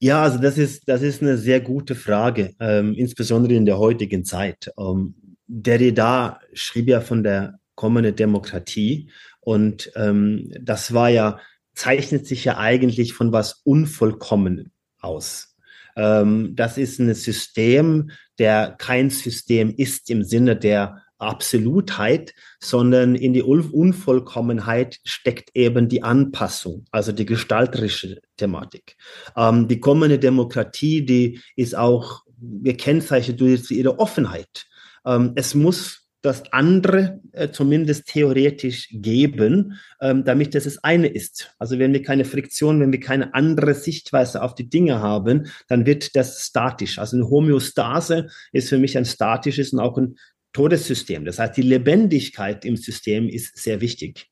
Ja, 0.01 0.23
also 0.23 0.39
das 0.39 0.57
ist, 0.57 0.87
das 0.87 1.01
ist 1.01 1.21
eine 1.21 1.37
sehr 1.37 1.59
gute 1.59 1.93
Frage, 1.93 2.55
ähm, 2.59 2.93
insbesondere 2.93 3.53
in 3.53 3.65
der 3.65 3.77
heutigen 3.77 4.23
Zeit. 4.23 4.71
Ähm, 4.79 5.15
Derrida 5.47 6.39
schrieb 6.53 6.87
ja 6.87 7.01
von 7.01 7.23
der 7.23 7.59
kommenden 7.75 8.15
Demokratie 8.15 9.09
und 9.41 9.91
ähm, 9.95 10.51
das 10.61 10.93
war 10.93 11.09
ja, 11.09 11.39
zeichnet 11.73 12.27
sich 12.27 12.45
ja 12.45 12.57
eigentlich 12.57 13.13
von 13.13 13.31
was 13.31 13.61
Unvollkommenen 13.63 14.71
aus. 15.01 15.55
Ähm, 15.95 16.55
das 16.55 16.77
ist 16.77 16.99
ein 16.99 17.13
System, 17.13 18.11
der 18.37 18.75
kein 18.77 19.09
System 19.09 19.73
ist 19.75 20.09
im 20.09 20.23
Sinne 20.23 20.55
der 20.55 21.03
Absolutheit, 21.19 22.33
sondern 22.61 23.15
in 23.15 23.33
die 23.33 23.43
Unvollkommenheit 23.43 24.99
steckt 25.03 25.51
eben 25.53 25.89
die 25.89 26.01
Anpassung, 26.01 26.85
also 26.91 27.11
die 27.11 27.25
gestalterische 27.25 28.21
Thematik. 28.37 28.95
Ähm, 29.35 29.67
die 29.67 29.81
kommende 29.81 30.17
Demokratie, 30.17 31.05
die 31.05 31.41
ist 31.57 31.75
auch 31.75 32.23
gekennzeichnet 32.39 33.41
durch 33.41 33.69
ihre 33.69 33.99
Offenheit. 33.99 34.65
Ähm, 35.05 35.33
es 35.35 35.55
muss 35.55 35.98
das 36.21 36.51
andere 36.51 37.21
äh, 37.31 37.49
zumindest 37.49 38.07
theoretisch 38.07 38.89
geben, 38.91 39.79
ähm, 40.01 40.25
damit 40.25 40.53
es 40.53 40.65
das 40.65 40.83
eine 40.83 41.07
ist. 41.07 41.53
Also 41.59 41.79
wenn 41.79 41.93
wir 41.93 42.03
keine 42.03 42.25
Friktion, 42.25 42.81
wenn 42.81 42.91
wir 42.91 42.99
keine 42.99 43.33
andere 43.33 43.73
Sichtweise 43.73 44.41
auf 44.41 44.53
die 44.53 44.69
Dinge 44.69 44.99
haben, 44.99 45.47
dann 45.67 45.85
wird 45.85 46.15
das 46.15 46.43
statisch. 46.43 46.99
Also 46.99 47.15
eine 47.15 47.29
Homöostase 47.29 48.27
ist 48.51 48.69
für 48.69 48.77
mich 48.77 48.97
ein 48.97 49.05
statisches 49.05 49.71
und 49.71 49.79
auch 49.79 49.97
ein 49.97 50.15
Todessystem. 50.51 51.25
Das 51.25 51.39
heißt, 51.39 51.55
die 51.55 51.61
Lebendigkeit 51.61 52.65
im 52.65 52.75
System 52.75 53.29
ist 53.29 53.57
sehr 53.57 53.79
wichtig. 53.79 54.27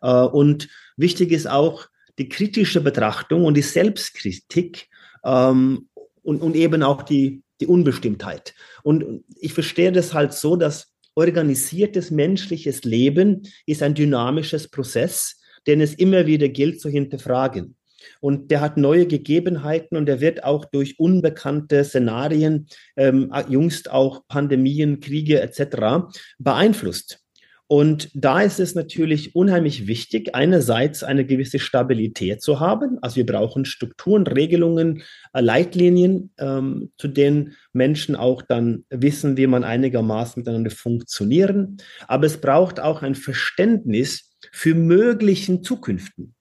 Äh, 0.00 0.10
und 0.10 0.68
wichtig 0.96 1.32
ist 1.32 1.48
auch 1.48 1.86
die 2.18 2.28
kritische 2.28 2.80
Betrachtung 2.80 3.44
und 3.44 3.56
die 3.56 3.62
Selbstkritik 3.62 4.88
ähm, 5.24 5.88
und, 6.22 6.40
und 6.40 6.54
eben 6.54 6.84
auch 6.84 7.02
die, 7.02 7.42
die 7.60 7.66
Unbestimmtheit. 7.66 8.54
Und 8.82 9.24
ich 9.40 9.54
verstehe 9.54 9.90
das 9.90 10.14
halt 10.14 10.32
so, 10.34 10.56
dass 10.56 10.91
organisiertes 11.14 12.10
menschliches 12.10 12.84
Leben 12.84 13.42
ist 13.66 13.82
ein 13.82 13.94
dynamisches 13.94 14.68
Prozess, 14.68 15.40
den 15.66 15.80
es 15.80 15.94
immer 15.94 16.26
wieder 16.26 16.48
gilt 16.48 16.80
zu 16.80 16.88
hinterfragen. 16.88 17.76
Und 18.20 18.50
der 18.50 18.60
hat 18.60 18.76
neue 18.76 19.06
Gegebenheiten 19.06 19.96
und 19.96 20.06
der 20.06 20.20
wird 20.20 20.42
auch 20.42 20.64
durch 20.64 20.98
unbekannte 20.98 21.84
Szenarien, 21.84 22.66
ähm, 22.96 23.32
jüngst 23.48 23.90
auch 23.90 24.26
Pandemien, 24.26 25.00
Kriege 25.00 25.40
etc. 25.40 26.08
beeinflusst. 26.38 27.21
Und 27.72 28.10
da 28.12 28.42
ist 28.42 28.60
es 28.60 28.74
natürlich 28.74 29.34
unheimlich 29.34 29.86
wichtig, 29.86 30.34
einerseits 30.34 31.02
eine 31.02 31.24
gewisse 31.24 31.58
Stabilität 31.58 32.42
zu 32.42 32.60
haben. 32.60 32.98
Also 33.00 33.16
wir 33.16 33.24
brauchen 33.24 33.64
Strukturen, 33.64 34.26
Regelungen, 34.26 35.04
äh, 35.32 35.40
Leitlinien, 35.40 36.32
ähm, 36.36 36.92
zu 36.98 37.08
denen 37.08 37.56
Menschen 37.72 38.14
auch 38.14 38.42
dann 38.42 38.84
wissen, 38.90 39.38
wie 39.38 39.46
man 39.46 39.64
einigermaßen 39.64 40.40
miteinander 40.40 40.70
funktionieren. 40.70 41.78
Aber 42.08 42.26
es 42.26 42.42
braucht 42.42 42.78
auch 42.78 43.00
ein 43.00 43.14
Verständnis 43.14 44.36
für 44.52 44.74
möglichen 44.74 45.62
Zukünften. 45.62 46.34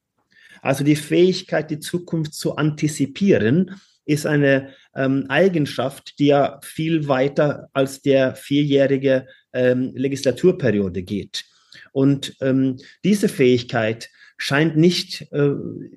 Also 0.61 0.83
die 0.83 0.97
Fähigkeit, 0.97 1.71
die 1.71 1.79
Zukunft 1.79 2.33
zu 2.33 2.57
antizipieren, 2.57 3.79
ist 4.03 4.25
eine 4.25 4.73
ähm, 4.95 5.25
Eigenschaft, 5.29 6.19
die 6.19 6.27
ja 6.27 6.59
viel 6.63 7.07
weiter 7.07 7.69
als 7.73 8.01
der 8.01 8.35
vierjährige 8.35 9.27
ähm, 9.53 9.91
Legislaturperiode 9.95 11.03
geht. 11.03 11.45
Und 11.91 12.35
ähm, 12.41 12.77
diese 13.03 13.29
Fähigkeit 13.29 14.09
scheint 14.37 14.75
nicht 14.75 15.31
äh, 15.31 15.51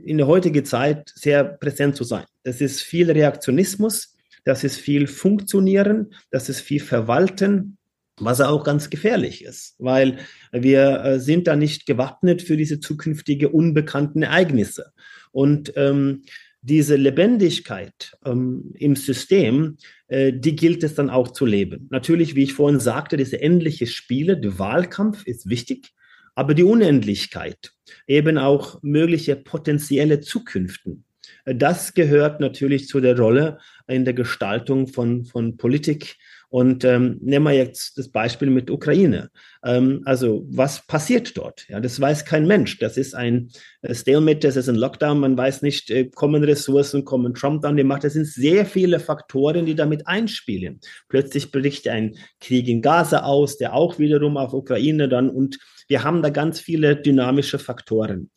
in 0.05 0.19
der 0.19 0.27
heutigen 0.27 0.65
Zeit 0.65 1.11
sehr 1.15 1.45
präsent 1.45 1.97
zu 1.97 2.05
sein. 2.05 2.25
Das 2.43 2.61
ist 2.61 2.83
viel 2.83 3.11
Reaktionismus, 3.11 4.17
das 4.45 4.65
ist 4.65 4.77
viel 4.77 5.07
Funktionieren, 5.07 6.13
das 6.31 6.49
ist 6.49 6.61
viel 6.61 6.81
Verwalten, 6.81 7.79
was 8.19 8.41
auch 8.41 8.63
ganz 8.63 8.91
gefährlich 8.91 9.45
ist, 9.45 9.75
weil 9.79 10.19
wir 10.53 11.05
äh, 11.05 11.21
sind 11.21 11.47
da 11.47 11.57
nicht 11.57 11.87
gewappnet 11.87 12.43
für 12.43 12.57
diese 12.57 12.81
zukünftige 12.81 13.49
unbekannten 13.49 14.23
Ereignisse. 14.23 14.93
Und 15.33 15.73
ähm, 15.77 16.23
diese 16.65 16.97
Lebendigkeit 16.97 18.17
ähm, 18.25 18.73
im 18.79 18.97
System, 18.97 19.77
äh, 20.09 20.33
die 20.33 20.57
gilt 20.57 20.83
es 20.83 20.95
dann 20.95 21.11
auch 21.11 21.29
zu 21.29 21.45
leben. 21.45 21.89
Natürlich, 21.91 22.35
wie 22.35 22.45
ich 22.45 22.55
vorhin 22.55 22.81
sagte, 22.81 23.19
diese 23.19 23.41
endliche 23.41 23.87
Spiele, 23.87 24.39
der 24.41 24.59
Wahlkampf 24.59 25.27
ist 25.27 25.49
wichtig, 25.49 25.93
aber 26.35 26.55
die 26.55 26.63
Unendlichkeit, 26.63 27.73
eben 28.07 28.39
auch 28.39 28.83
mögliche 28.83 29.37
potenzielle 29.37 30.21
Zukünften, 30.21 31.05
äh, 31.45 31.55
das 31.55 31.93
gehört 31.93 32.41
natürlich 32.41 32.89
zu 32.89 33.01
der 33.01 33.19
Rolle 33.19 33.59
in 33.87 34.07
der 34.07 34.15
Gestaltung 34.15 34.89
von, 34.89 35.27
von 35.27 35.59
Politik 35.59 36.17
und 36.49 36.85
ähm, 36.85 37.19
nehmen 37.21 37.45
wir 37.45 37.53
jetzt 37.53 37.99
das 37.99 38.09
Beispiel 38.09 38.51
mit 38.51 38.71
Ukraine. 38.71 39.31
Ähm, 39.65 40.03
also 40.05 40.47
was 40.49 40.87
passiert 40.87 41.37
dort? 41.37 41.67
Ja, 41.69 41.81
das 41.81 42.01
weiß 42.01 42.25
kein 42.25 42.47
Mensch. 42.47 42.79
Das 42.79 42.97
ist 42.97 43.15
ein 43.15 43.51
äh, 43.83 43.95
Stalemate, 43.95 44.41
das 44.41 44.57
ist 44.57 44.69
ein 44.69 44.77
Lockdown. 44.77 45.21
Man 45.21 45.37
weiß 45.37 45.63
nicht, 45.63 45.91
äh, 45.91 46.07
kommen 46.07 46.45
Ressourcen, 46.45 47.05
kommen 47.05 47.35
Trump 47.35 47.63
dann 47.63 47.77
die 47.77 47.85
Macht. 47.85 48.05
Das 48.05 48.13
sind 48.13 48.27
sehr 48.27 48.67
viele 48.67 49.01
Faktoren, 49.01 49.67
die 49.67 49.75
damit 49.75 50.07
einspielen. 50.07 50.81
Plötzlich 51.09 51.51
bricht 51.51 51.89
ein 51.89 52.17
Krieg 52.41 52.69
in 52.69 52.83
Gaza 52.83 53.23
aus, 53.23 53.59
der 53.59 53.75
auch 53.75 53.99
wiederum 53.99 54.37
auf 54.37 54.53
Ukraine 54.53 55.09
dann 55.09 55.31
und 55.31 55.59
wir 55.89 56.03
haben 56.03 56.23
da 56.23 56.31
ganz 56.31 56.61
viele 56.61 56.97
dynamische 56.97 57.59
Faktoren. 57.59 58.31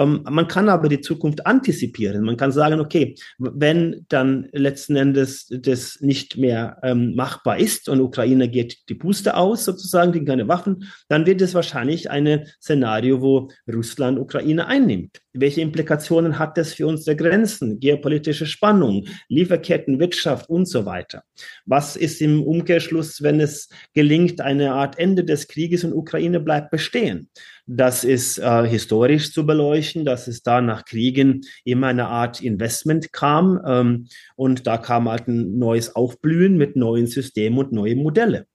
Ähm, 0.00 0.24
man 0.28 0.48
kann 0.48 0.68
aber 0.68 0.88
die 0.88 1.02
Zukunft 1.02 1.46
antizipieren. 1.46 2.24
Man 2.24 2.38
kann 2.38 2.52
sagen, 2.52 2.80
okay, 2.80 3.14
wenn 3.38 4.06
dann 4.08 4.48
letzten 4.52 4.96
Endes 4.96 5.46
das 5.50 6.00
nicht 6.00 6.38
mehr 6.38 6.78
ähm, 6.82 7.14
machbar 7.14 7.58
ist 7.58 7.88
und 7.88 8.00
Ukraine 8.00 8.48
geht 8.48 8.88
die 8.88 8.94
Puste 8.94 9.36
aus, 9.36 9.64
sozusagen, 9.64 10.12
die 10.12 10.24
keine 10.24 10.48
Waffen, 10.48 10.90
dann 11.08 11.26
wird 11.26 11.42
es 11.42 11.54
wahrscheinlich 11.54 12.10
ein 12.10 12.46
Szenario, 12.62 13.20
wo 13.20 13.50
Russland 13.70 14.18
Ukraine 14.18 14.66
einnimmt. 14.66 15.20
Welche 15.32 15.60
Implikationen 15.60 16.38
hat 16.38 16.56
das 16.56 16.72
für 16.72 16.86
unsere 16.86 17.14
Grenzen, 17.14 17.78
geopolitische 17.78 18.46
Spannung, 18.46 19.06
Lieferketten, 19.28 20.00
Wirtschaft 20.00 20.48
und 20.48 20.66
so 20.66 20.86
weiter? 20.86 21.22
Was 21.66 21.96
ist 21.96 22.20
im 22.22 22.42
Umkehrschluss, 22.42 23.22
wenn 23.22 23.38
es 23.38 23.68
gelingt, 23.94 24.40
eine 24.40 24.72
Art 24.72 24.98
Ende 24.98 25.24
des 25.24 25.46
Krieges 25.46 25.84
und 25.84 25.92
Ukraine 25.92 26.40
bleibt 26.40 26.70
bestehen? 26.70 27.28
Das 27.72 28.02
ist 28.02 28.38
äh, 28.38 28.66
historisch 28.66 29.32
zu 29.32 29.46
beleuchten, 29.46 30.04
dass 30.04 30.26
es 30.26 30.42
da 30.42 30.60
nach 30.60 30.84
Kriegen 30.84 31.42
immer 31.62 31.86
eine 31.86 32.08
Art 32.08 32.42
Investment 32.42 33.12
kam 33.12 33.60
ähm, 33.64 34.08
und 34.34 34.66
da 34.66 34.76
kam 34.76 35.08
halt 35.08 35.28
ein 35.28 35.56
neues 35.56 35.94
Aufblühen 35.94 36.56
mit 36.56 36.74
neuen 36.74 37.06
Systemen 37.06 37.60
und 37.60 37.70
neuen 37.70 38.02
Modelle. 38.02 38.48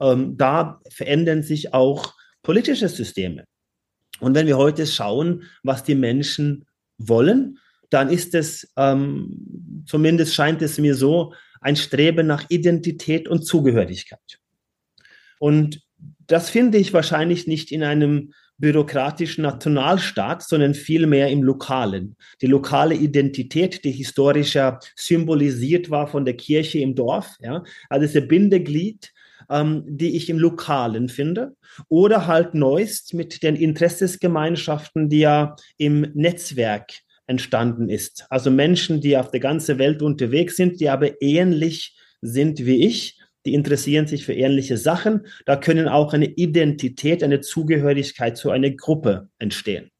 Ähm, 0.00 0.38
da 0.38 0.80
verändern 0.88 1.42
sich 1.42 1.74
auch 1.74 2.14
politische 2.42 2.88
Systeme. 2.88 3.44
Und 4.20 4.34
wenn 4.34 4.46
wir 4.46 4.56
heute 4.56 4.86
schauen, 4.86 5.42
was 5.62 5.84
die 5.84 5.94
Menschen 5.94 6.64
wollen, 6.96 7.58
dann 7.90 8.08
ist 8.08 8.34
es, 8.34 8.72
ähm, 8.78 9.84
zumindest 9.84 10.34
scheint 10.34 10.62
es 10.62 10.78
mir 10.78 10.94
so, 10.94 11.34
ein 11.60 11.76
Streben 11.76 12.26
nach 12.26 12.46
Identität 12.48 13.28
und 13.28 13.44
Zugehörigkeit. 13.44 14.40
Und 15.38 15.82
das 16.26 16.48
finde 16.48 16.78
ich 16.78 16.94
wahrscheinlich 16.94 17.46
nicht 17.46 17.70
in 17.70 17.82
einem 17.82 18.32
bürokratischen 18.62 19.42
Nationalstaat, 19.42 20.44
sondern 20.44 20.74
vielmehr 20.74 21.28
im 21.28 21.42
Lokalen. 21.42 22.16
Die 22.40 22.46
lokale 22.46 22.94
Identität, 22.94 23.84
die 23.84 23.90
historisch 23.90 24.54
ja 24.54 24.78
symbolisiert 24.94 25.90
war 25.90 26.06
von 26.06 26.24
der 26.24 26.36
Kirche 26.36 26.78
im 26.78 26.94
Dorf, 26.94 27.34
ja, 27.40 27.64
also 27.90 28.06
das 28.06 28.28
Bindeglied 28.28 29.12
ähm, 29.50 29.82
die 29.86 30.16
ich 30.16 30.30
im 30.30 30.38
Lokalen 30.38 31.08
finde, 31.08 31.56
oder 31.88 32.28
halt 32.28 32.54
neuest 32.54 33.12
mit 33.12 33.42
den 33.42 33.56
Interessensgemeinschaften, 33.56 35.08
die 35.08 35.20
ja 35.20 35.56
im 35.76 36.06
Netzwerk 36.14 36.92
entstanden 37.26 37.88
ist. 37.88 38.26
Also 38.30 38.50
Menschen, 38.50 39.00
die 39.00 39.16
auf 39.16 39.30
der 39.32 39.40
ganzen 39.40 39.78
Welt 39.78 40.02
unterwegs 40.02 40.56
sind, 40.56 40.80
die 40.80 40.88
aber 40.88 41.20
ähnlich 41.20 41.98
sind 42.20 42.64
wie 42.64 42.86
ich, 42.86 43.18
die 43.44 43.54
interessieren 43.54 44.06
sich 44.06 44.24
für 44.24 44.34
ähnliche 44.34 44.76
Sachen. 44.76 45.26
Da 45.46 45.56
können 45.56 45.88
auch 45.88 46.12
eine 46.12 46.26
Identität, 46.26 47.22
eine 47.22 47.40
Zugehörigkeit 47.40 48.36
zu 48.36 48.50
einer 48.50 48.70
Gruppe 48.70 49.28
entstehen. 49.38 49.90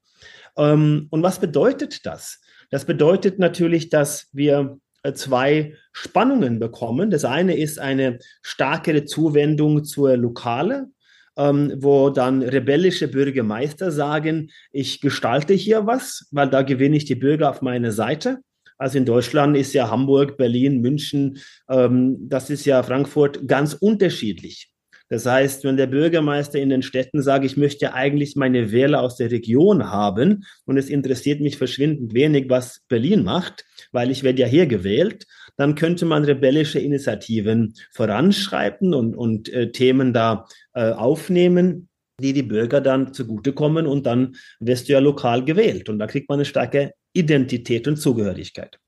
Ähm, 0.57 1.09
und 1.11 1.23
was 1.23 1.41
bedeutet 1.41 2.07
das? 2.07 2.41
Das 2.71 2.85
bedeutet 2.85 3.39
natürlich, 3.39 3.89
dass 3.91 4.29
wir 4.33 4.79
äh, 5.03 5.13
zwei 5.13 5.75
Spannungen 5.93 6.59
bekommen. 6.59 7.11
Das 7.11 7.25
eine 7.25 7.57
ist 7.57 7.79
eine 7.79 8.19
stärkere 8.43 9.05
Zuwendung 9.05 9.85
zur 9.85 10.17
Lokale, 10.17 10.89
ähm, 11.37 11.73
wo 11.77 12.11
dann 12.11 12.43
rebellische 12.43 13.09
Bürgermeister 13.09 13.91
sagen, 13.91 14.51
ich 14.71 15.01
gestalte 15.01 15.55
hier 15.55 15.87
was, 15.87 16.29
weil 16.31 16.49
da 16.49 16.63
gewinne 16.63 16.97
ich 16.97 17.05
die 17.05 17.15
Bürger 17.15 17.51
auf 17.51 17.63
meine 17.63 17.93
Seite. 17.93 18.39
Also 18.83 18.99
in 18.99 19.05
Deutschland 19.05 19.57
ist 19.57 19.75
ja 19.75 19.91
Hamburg, 19.91 20.37
Berlin, 20.37 20.81
München, 20.81 21.39
ähm, 21.71 22.17
das 22.29 22.51
ist 22.51 22.65
ja 22.65 22.83
Frankfurt 22.83 23.47
ganz 23.47 23.75
unterschiedlich. 23.75 24.73
Das 25.09 25.25
heißt, 25.25 25.63
wenn 25.63 25.77
der 25.77 25.87
Bürgermeister 25.87 26.59
in 26.59 26.71
den 26.71 26.83
Städten 26.83 27.23
sagt, 27.23 27.45
ich 27.45 27.57
möchte 27.57 27.95
eigentlich 27.95 28.35
meine 28.35 28.73
Wähler 28.73 29.03
aus 29.03 29.17
der 29.17 29.31
Region 29.31 29.89
haben 29.91 30.45
und 30.65 30.79
es 30.79 30.89
interessiert 30.89 31.41
mich 31.41 31.59
verschwindend 31.59 32.13
wenig, 32.13 32.47
was 32.49 32.81
Berlin 32.89 33.23
macht, 33.23 33.65
weil 33.93 34.11
ich 34.11 34.25
werde 34.25 34.43
ja 34.43 34.49
hier 34.49 34.67
gewählt, 34.67 35.27
dann 35.57 35.77
könnte 35.77 36.05
man 36.05 36.25
rebellische 36.25 36.81
Initiativen 36.81 37.75
voranschreiten 37.93 38.95
und, 38.95 39.15
und 39.15 39.49
äh, 39.51 39.71
Themen 39.71 40.13
da 40.13 40.47
äh, 40.75 40.91
aufnehmen, 40.91 41.89
die 42.21 42.33
die 42.33 42.43
Bürger 42.43 42.81
dann 42.81 43.13
zugutekommen 43.13 43.87
und 43.87 44.07
dann 44.07 44.35
wirst 44.59 44.89
du 44.89 44.95
ja 44.95 44.99
lokal 44.99 45.45
gewählt 45.45 45.89
und 45.89 46.01
da 46.01 46.09
kriegt 46.09 46.29
man 46.29 46.39
eine 46.39 46.47
starke 46.47 46.95
Identität 47.13 47.89
und 47.89 47.97
Zugehörigkeit. 47.97 48.79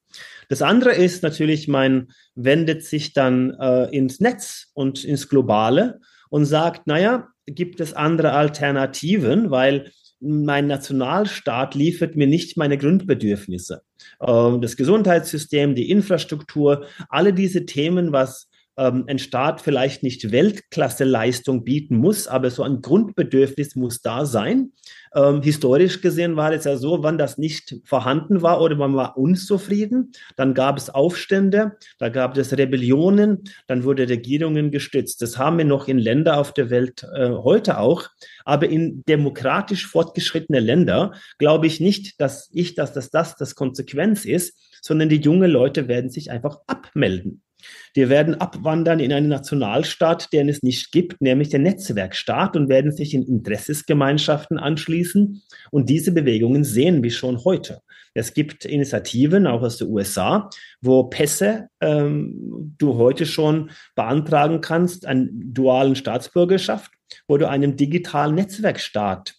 Das 0.49 0.63
andere 0.63 0.93
ist 0.93 1.23
natürlich, 1.23 1.69
man 1.69 2.09
wendet 2.35 2.85
sich 2.85 3.13
dann 3.13 3.51
äh, 3.59 3.85
ins 3.97 4.21
Netz 4.21 4.71
und 4.75 5.05
ins 5.05 5.29
Globale 5.29 6.01
und 6.31 6.45
sagt, 6.45 6.87
naja, 6.87 7.29
gibt 7.47 7.81
es 7.81 7.93
andere 7.93 8.33
Alternativen, 8.33 9.51
weil 9.51 9.91
mein 10.21 10.67
Nationalstaat 10.67 11.75
liefert 11.75 12.17
mir 12.17 12.27
nicht 12.27 12.57
meine 12.57 12.79
Grundbedürfnisse. 12.79 13.83
Ähm, 14.21 14.61
das 14.61 14.77
Gesundheitssystem, 14.77 15.75
die 15.75 15.91
Infrastruktur, 15.91 16.87
alle 17.09 17.33
diese 17.33 17.67
Themen, 17.67 18.13
was 18.13 18.49
ähm, 18.77 19.05
ein 19.07 19.19
Staat 19.19 19.61
vielleicht 19.61 20.03
nicht 20.03 20.33
Weltklasse-Leistung 20.33 21.65
bieten 21.65 21.97
muss, 21.97 22.27
aber 22.27 22.51
so 22.51 22.63
ein 22.63 22.81
Grundbedürfnis 22.81 23.77
muss 23.77 24.01
da 24.01 24.25
sein. 24.25 24.73
Ähm, 25.15 25.43
historisch 25.43 26.01
gesehen 26.01 26.37
war 26.37 26.53
es 26.53 26.65
ja 26.65 26.77
so, 26.77 27.03
wann 27.03 27.19
das 27.19 27.39
nicht 27.39 27.77
vorhanden 27.85 28.43
war 28.43 28.61
oder 28.61 28.75
man 28.75 28.97
war 28.97 29.17
unzufrieden, 29.17 30.13
dann 30.37 30.55
gab 30.55 30.77
es 30.77 30.91
Aufstände, 30.91 31.77
da 31.99 32.09
gab 32.09 32.37
es 32.37 32.57
Rebellionen, 32.57 33.45
dann 33.67 33.85
wurde 33.85 34.09
Regierungen 34.09 34.71
gestützt. 34.71 35.23
Das 35.23 35.39
haben 35.39 35.59
wir 35.59 35.65
noch 35.65 35.87
in 35.87 35.99
Ländern 35.99 36.39
auf 36.39 36.53
der 36.53 36.71
Welt 36.71 37.07
äh, 37.15 37.31
heute 37.31 37.79
auch. 37.79 38.09
Aber 38.45 38.69
in 38.69 39.05
demokratisch 39.09 39.87
fortgeschrittene 39.87 40.61
Länder 40.61 41.13
glaube 41.39 41.67
ich 41.67 41.81
nicht, 41.81 42.21
dass 42.21 42.51
ich, 42.53 42.75
dass 42.75 42.93
das, 42.93 43.11
das 43.11 43.37
das 43.37 43.55
Konsequenz 43.55 44.25
ist, 44.25 44.59
sondern 44.83 45.09
die 45.09 45.21
jungen 45.21 45.51
Leute 45.51 45.89
werden 45.89 46.11
sich 46.11 46.31
einfach 46.31 46.59
abmelden. 46.67 47.43
Die 47.97 48.09
werden 48.09 48.35
abwandern 48.35 49.01
in 49.01 49.13
einen 49.13 49.29
Nationalstaat, 49.29 50.33
den 50.33 50.49
es 50.49 50.63
nicht 50.63 50.93
gibt, 50.93 51.21
nämlich 51.21 51.49
den 51.49 51.63
Netzwerkstaat 51.63 52.57
und 52.57 52.69
werden 52.69 52.93
sich 52.93 53.15
in 53.15 53.23
Interessensgemeinschaften 53.23 54.59
anschließen. 54.59 55.43
Und 55.71 55.89
diese 55.89 56.13
Bewegungen 56.13 56.65
sehen 56.65 57.03
wir 57.03 57.11
schon 57.11 57.45
heute. 57.45 57.81
Es 58.15 58.33
gibt 58.33 58.65
Initiativen, 58.65 59.47
auch 59.47 59.63
aus 59.63 59.79
den 59.79 59.89
USA, 59.89 60.49
wo 60.81 61.05
Pässe 61.05 61.69
ähm, 61.81 62.75
du 62.79 62.95
heute 62.95 63.27
schon 63.27 63.71
beantragen 63.97 64.61
kannst, 64.61 65.05
einen 65.07 65.53
dualen 65.53 65.97
Staatsbürgerschaft, 65.97 66.93
wo 67.27 67.37
du 67.39 67.49
einem 67.49 67.77
digitalen 67.77 68.37
Netzwerkstaat 68.37 69.35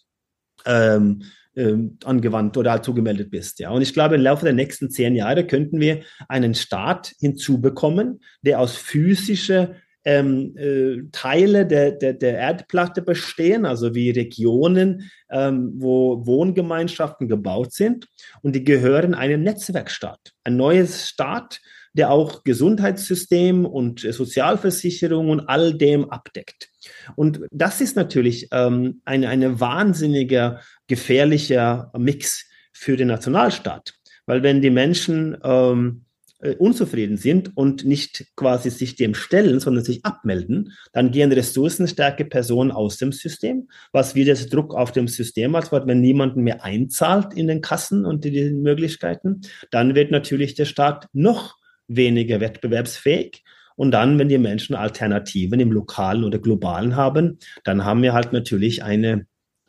ähm, 0.66 1.22
ähm, 1.56 1.98
angewandt 2.04 2.56
oder 2.56 2.82
zugemeldet 2.82 3.30
bist. 3.30 3.58
Ja. 3.60 3.70
Und 3.70 3.82
ich 3.82 3.92
glaube, 3.92 4.16
im 4.16 4.22
Laufe 4.22 4.44
der 4.44 4.54
nächsten 4.54 4.90
zehn 4.90 5.14
Jahre 5.14 5.46
könnten 5.46 5.80
wir 5.80 6.02
einen 6.28 6.54
Staat 6.54 7.12
hinzubekommen, 7.18 8.20
der 8.42 8.60
aus 8.60 8.76
physischer 8.76 9.74
ähm, 10.04 10.54
äh, 10.56 11.02
Teile 11.10 11.66
der, 11.66 11.90
der, 11.90 12.12
der 12.14 12.38
Erdplatte 12.38 13.02
bestehen, 13.02 13.66
also 13.66 13.94
wie 13.94 14.10
Regionen, 14.10 15.10
ähm, 15.30 15.72
wo 15.76 16.24
Wohngemeinschaften 16.24 17.26
gebaut 17.26 17.72
sind 17.72 18.06
und 18.40 18.54
die 18.54 18.62
gehören 18.62 19.14
einem 19.14 19.42
Netzwerkstaat. 19.42 20.32
Ein 20.44 20.56
neues 20.56 21.08
Staat, 21.08 21.60
der 21.96 22.10
auch 22.10 22.44
Gesundheitssystem 22.44 23.64
und 23.64 24.00
Sozialversicherung 24.00 25.30
und 25.30 25.40
all 25.40 25.74
dem 25.74 26.10
abdeckt. 26.10 26.68
Und 27.16 27.40
das 27.50 27.80
ist 27.80 27.96
natürlich 27.96 28.48
ähm, 28.52 29.00
eine, 29.04 29.28
eine 29.28 29.60
wahnsinniger, 29.60 30.60
gefährlicher 30.86 31.90
Mix 31.96 32.46
für 32.72 32.96
den 32.96 33.08
Nationalstaat. 33.08 33.94
Weil 34.26 34.42
wenn 34.42 34.60
die 34.60 34.70
Menschen 34.70 35.38
ähm, 35.42 36.04
äh, 36.40 36.54
unzufrieden 36.56 37.16
sind 37.16 37.56
und 37.56 37.86
nicht 37.86 38.26
quasi 38.36 38.68
sich 38.68 38.94
dem 38.94 39.14
stellen, 39.14 39.58
sondern 39.58 39.82
sich 39.82 40.04
abmelden, 40.04 40.72
dann 40.92 41.10
gehen 41.10 41.32
ressourcenstarke 41.32 42.26
Personen 42.26 42.72
aus 42.72 42.98
dem 42.98 43.12
System, 43.12 43.68
was 43.92 44.14
wieder 44.14 44.34
Druck 44.34 44.74
auf 44.74 44.92
dem 44.92 45.08
System 45.08 45.56
hat, 45.56 45.72
wenn 45.72 46.00
niemanden 46.02 46.42
mehr 46.42 46.62
einzahlt 46.62 47.32
in 47.32 47.46
den 47.46 47.62
Kassen 47.62 48.04
und 48.04 48.26
in 48.26 48.34
die 48.34 48.50
Möglichkeiten, 48.50 49.40
dann 49.70 49.94
wird 49.94 50.10
natürlich 50.10 50.54
der 50.54 50.66
Staat 50.66 51.08
noch 51.14 51.56
weniger 51.88 52.40
wettbewerbsfähig 52.40 53.42
und 53.76 53.90
dann, 53.90 54.18
wenn 54.18 54.28
die 54.28 54.38
Menschen 54.38 54.74
Alternativen 54.74 55.60
im 55.60 55.70
lokalen 55.70 56.24
oder 56.24 56.38
globalen 56.38 56.96
haben, 56.96 57.38
dann 57.62 57.84
haben 57.84 58.02
wir 58.02 58.14
halt 58.14 58.32
natürlich 58.32 58.82
eine, 58.82 59.26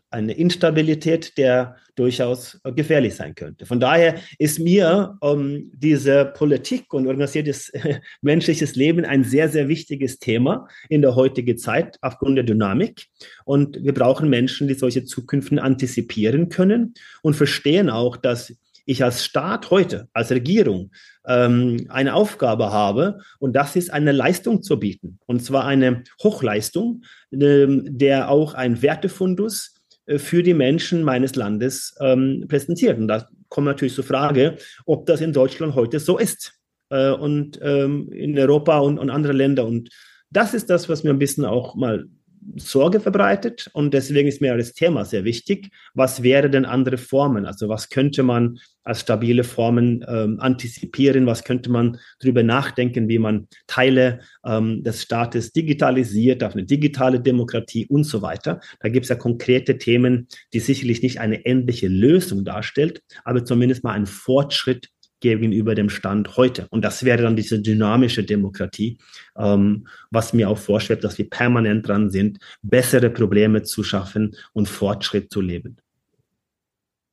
eine 0.09 0.33
Instabilität, 0.33 1.37
der 1.37 1.75
durchaus 1.95 2.59
gefährlich 2.75 3.15
sein 3.15 3.35
könnte. 3.35 3.65
Von 3.65 3.79
daher 3.79 4.15
ist 4.37 4.59
mir 4.59 5.17
ähm, 5.21 5.71
diese 5.75 6.25
Politik 6.25 6.93
und 6.93 7.07
organisiertes 7.07 7.69
äh, 7.69 7.99
menschliches 8.21 8.75
Leben 8.75 9.03
ein 9.03 9.23
sehr, 9.25 9.49
sehr 9.49 9.67
wichtiges 9.67 10.19
Thema 10.19 10.67
in 10.89 11.01
der 11.01 11.15
heutigen 11.15 11.57
Zeit 11.57 11.97
aufgrund 12.01 12.37
der 12.37 12.45
Dynamik. 12.45 13.07
Und 13.45 13.83
wir 13.83 13.93
brauchen 13.93 14.29
Menschen, 14.29 14.67
die 14.67 14.75
solche 14.75 15.03
Zukünfte 15.03 15.61
antizipieren 15.61 16.49
können 16.49 16.93
und 17.23 17.35
verstehen 17.35 17.89
auch, 17.89 18.15
dass 18.15 18.55
ich 18.87 19.03
als 19.03 19.23
Staat 19.23 19.69
heute, 19.69 20.07
als 20.13 20.31
Regierung, 20.31 20.91
ähm, 21.27 21.85
eine 21.89 22.15
Aufgabe 22.15 22.71
habe 22.71 23.19
und 23.37 23.53
das 23.53 23.75
ist 23.75 23.91
eine 23.91 24.13
Leistung 24.13 24.63
zu 24.63 24.79
bieten. 24.79 25.19
Und 25.25 25.43
zwar 25.43 25.65
eine 25.65 26.03
Hochleistung, 26.23 27.03
ähm, 27.31 27.97
der 27.97 28.31
auch 28.31 28.53
ein 28.53 28.81
Wertefundus 28.81 29.75
äh, 30.05 30.17
für 30.17 30.41
die 30.41 30.53
Menschen 30.53 31.03
meines 31.03 31.35
Landes 31.35 31.95
ähm, 31.99 32.45
präsentiert. 32.47 32.97
Und 32.97 33.09
da 33.09 33.27
kommt 33.49 33.67
natürlich 33.67 33.93
zur 33.93 34.05
Frage, 34.05 34.57
ob 34.85 35.05
das 35.05 35.19
in 35.19 35.33
Deutschland 35.33 35.75
heute 35.75 35.99
so 35.99 36.17
ist 36.17 36.53
äh, 36.89 37.11
und 37.11 37.59
ähm, 37.61 38.09
in 38.13 38.39
Europa 38.39 38.79
und, 38.79 38.99
und 38.99 39.09
andere 39.09 39.33
Länder. 39.33 39.65
Und 39.65 39.89
das 40.31 40.53
ist 40.53 40.69
das, 40.69 40.87
was 40.87 41.03
mir 41.03 41.09
ein 41.09 41.19
bisschen 41.19 41.43
auch 41.43 41.75
mal 41.75 42.07
Sorge 42.55 42.99
verbreitet 42.99 43.69
und 43.73 43.93
deswegen 43.93 44.27
ist 44.27 44.41
mir 44.41 44.55
das 44.55 44.73
Thema 44.73 45.05
sehr 45.05 45.25
wichtig. 45.25 45.69
Was 45.93 46.23
wäre 46.23 46.49
denn 46.49 46.65
andere 46.65 46.97
Formen? 46.97 47.45
Also 47.45 47.67
was 47.67 47.89
könnte 47.89 48.23
man 48.23 48.59
als 48.83 49.01
stabile 49.01 49.43
Formen 49.43 50.05
ähm, 50.07 50.39
antizipieren? 50.39 51.25
Was 51.25 51.43
könnte 51.43 51.69
man 51.69 51.99
darüber 52.19 52.43
nachdenken, 52.43 53.09
wie 53.09 53.19
man 53.19 53.47
Teile 53.67 54.19
ähm, 54.45 54.81
des 54.83 55.01
Staates 55.01 55.51
digitalisiert 55.51 56.43
auf 56.43 56.53
eine 56.53 56.63
digitale 56.63 57.19
Demokratie 57.19 57.85
und 57.87 58.05
so 58.05 58.21
weiter? 58.21 58.61
Da 58.79 58.89
gibt 58.89 59.05
es 59.05 59.09
ja 59.09 59.15
konkrete 59.15 59.77
Themen, 59.77 60.27
die 60.53 60.59
sicherlich 60.59 61.01
nicht 61.01 61.19
eine 61.19 61.45
endliche 61.45 61.89
Lösung 61.89 62.45
darstellt, 62.45 63.01
aber 63.25 63.43
zumindest 63.43 63.83
mal 63.83 63.91
ein 63.91 64.05
Fortschritt 64.05 64.89
gegenüber 65.19 65.75
dem 65.75 65.89
Stand 65.89 66.37
heute. 66.37 66.67
Und 66.69 66.83
das 66.83 67.03
wäre 67.03 67.23
dann 67.23 67.35
diese 67.35 67.59
dynamische 67.59 68.23
Demokratie, 68.23 68.97
ähm, 69.37 69.87
was 70.11 70.33
mir 70.33 70.49
auch 70.49 70.57
vorschwebt, 70.57 71.03
dass 71.03 71.17
wir 71.17 71.29
permanent 71.29 71.87
dran 71.87 72.09
sind, 72.09 72.39
bessere 72.61 73.09
Probleme 73.09 73.63
zu 73.63 73.83
schaffen 73.83 74.35
und 74.53 74.69
Fortschritt 74.69 75.31
zu 75.31 75.41
leben. 75.41 75.77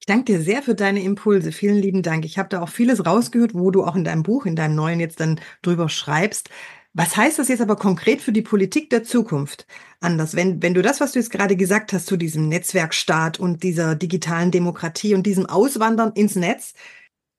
Ich 0.00 0.06
danke 0.06 0.34
dir 0.34 0.40
sehr 0.42 0.62
für 0.62 0.74
deine 0.74 1.02
Impulse. 1.02 1.50
Vielen 1.50 1.78
lieben 1.78 2.02
Dank. 2.02 2.26
Ich 2.26 2.36
habe 2.36 2.50
da 2.50 2.60
auch 2.60 2.68
vieles 2.68 3.06
rausgehört, 3.06 3.54
wo 3.54 3.70
du 3.70 3.84
auch 3.84 3.96
in 3.96 4.04
deinem 4.04 4.22
Buch, 4.22 4.44
in 4.44 4.54
deinem 4.54 4.74
neuen 4.74 5.00
jetzt 5.00 5.18
dann 5.18 5.40
drüber 5.62 5.88
schreibst. 5.88 6.50
Was 6.92 7.16
heißt 7.16 7.38
das 7.38 7.48
jetzt 7.48 7.62
aber 7.62 7.76
konkret 7.76 8.20
für 8.20 8.30
die 8.30 8.42
Politik 8.42 8.90
der 8.90 9.02
Zukunft? 9.02 9.66
Anders, 10.00 10.36
wenn, 10.36 10.62
wenn 10.62 10.74
du 10.74 10.82
das, 10.82 11.00
was 11.00 11.12
du 11.12 11.18
jetzt 11.18 11.30
gerade 11.30 11.56
gesagt 11.56 11.92
hast 11.94 12.06
zu 12.06 12.18
diesem 12.18 12.48
Netzwerkstaat 12.48 13.40
und 13.40 13.62
dieser 13.62 13.94
digitalen 13.94 14.50
Demokratie 14.50 15.14
und 15.14 15.24
diesem 15.24 15.46
Auswandern 15.46 16.12
ins 16.14 16.36
Netz, 16.36 16.74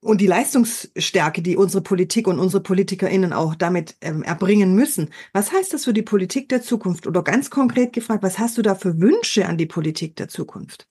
und 0.06 0.22
die 0.22 0.28
Leistungsstärke, 0.28 1.42
die 1.42 1.58
unsere 1.58 1.82
Politik 1.82 2.28
und 2.28 2.38
unsere 2.38 2.62
PolitikerInnen 2.62 3.34
auch 3.34 3.56
damit 3.56 3.96
ähm, 4.02 4.22
erbringen 4.22 4.76
müssen. 4.76 5.10
Was 5.34 5.52
heißt 5.52 5.74
das 5.74 5.86
für 5.86 5.94
die 5.94 6.04
Politik 6.04 6.48
der 6.50 6.62
Zukunft? 6.62 7.08
Oder 7.08 7.24
ganz 7.24 7.50
konkret 7.50 7.92
gefragt, 7.92 8.22
was 8.22 8.38
hast 8.38 8.56
du 8.60 8.62
da 8.62 8.76
für 8.76 9.02
Wünsche 9.02 9.48
an 9.48 9.58
die 9.58 9.66
Politik 9.66 10.16
der 10.16 10.28
Zukunft? 10.28 10.88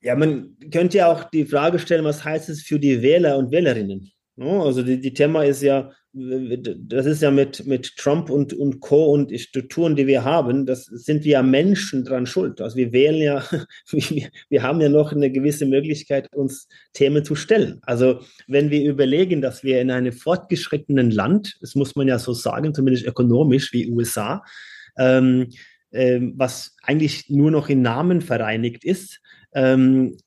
Ja, 0.00 0.14
man 0.14 0.56
könnte 0.72 0.98
ja 0.98 1.10
auch 1.10 1.24
die 1.24 1.44
Frage 1.44 1.80
stellen, 1.80 2.04
was 2.04 2.24
heißt 2.24 2.48
es 2.50 2.62
für 2.62 2.78
die 2.78 3.02
Wähler 3.02 3.36
und 3.36 3.50
Wählerinnen? 3.50 4.12
Also 4.38 4.82
die, 4.82 5.00
die 5.00 5.14
Thema 5.14 5.44
ist 5.44 5.62
ja, 5.62 5.92
das 6.12 7.06
ist 7.06 7.22
ja 7.22 7.30
mit, 7.30 7.66
mit 7.66 7.96
Trump 7.96 8.28
und, 8.28 8.52
und 8.52 8.80
Co. 8.80 9.12
und 9.12 9.30
die 9.30 9.38
Strukturen, 9.38 9.96
die 9.96 10.06
wir 10.06 10.24
haben, 10.24 10.66
das 10.66 10.84
sind 10.84 11.24
wir 11.24 11.42
Menschen 11.42 12.04
dran 12.04 12.26
schuld. 12.26 12.60
Also 12.60 12.76
wir 12.76 12.92
wählen 12.92 13.20
ja, 13.20 13.42
wir, 13.90 14.28
wir 14.48 14.62
haben 14.62 14.80
ja 14.80 14.90
noch 14.90 15.12
eine 15.12 15.30
gewisse 15.30 15.64
Möglichkeit, 15.64 16.34
uns 16.34 16.68
Themen 16.92 17.24
zu 17.24 17.34
stellen. 17.34 17.78
Also 17.82 18.20
wenn 18.46 18.70
wir 18.70 18.84
überlegen, 18.84 19.40
dass 19.40 19.64
wir 19.64 19.80
in 19.80 19.90
einem 19.90 20.12
fortgeschrittenen 20.12 21.10
Land, 21.10 21.56
das 21.60 21.74
muss 21.74 21.96
man 21.96 22.08
ja 22.08 22.18
so 22.18 22.34
sagen, 22.34 22.74
zumindest 22.74 23.06
ökonomisch 23.06 23.72
wie 23.72 23.90
USA, 23.90 24.42
ähm, 24.98 25.48
ähm, 25.92 26.34
was 26.36 26.76
eigentlich 26.82 27.30
nur 27.30 27.50
noch 27.50 27.70
in 27.70 27.80
Namen 27.80 28.20
vereinigt 28.20 28.84
ist, 28.84 29.20
ähm, 29.54 30.18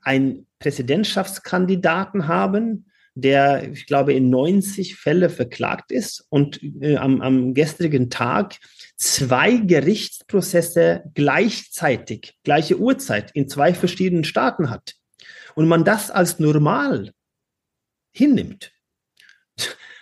einen 0.00 0.46
Präsidentschaftskandidaten 0.58 2.26
haben, 2.26 2.86
der, 3.14 3.70
ich 3.70 3.86
glaube, 3.86 4.14
in 4.14 4.30
90 4.30 4.96
Fälle 4.96 5.28
verklagt 5.28 5.92
ist 5.92 6.24
und 6.30 6.60
äh, 6.80 6.96
am, 6.96 7.20
am 7.20 7.54
gestrigen 7.54 8.10
Tag 8.10 8.58
zwei 8.96 9.56
Gerichtsprozesse 9.56 11.04
gleichzeitig, 11.14 12.34
gleiche 12.44 12.78
Uhrzeit 12.78 13.30
in 13.32 13.48
zwei 13.48 13.74
verschiedenen 13.74 14.24
Staaten 14.24 14.70
hat. 14.70 14.94
Und 15.54 15.68
man 15.68 15.84
das 15.84 16.10
als 16.10 16.38
normal 16.38 17.12
hinnimmt, 18.12 18.72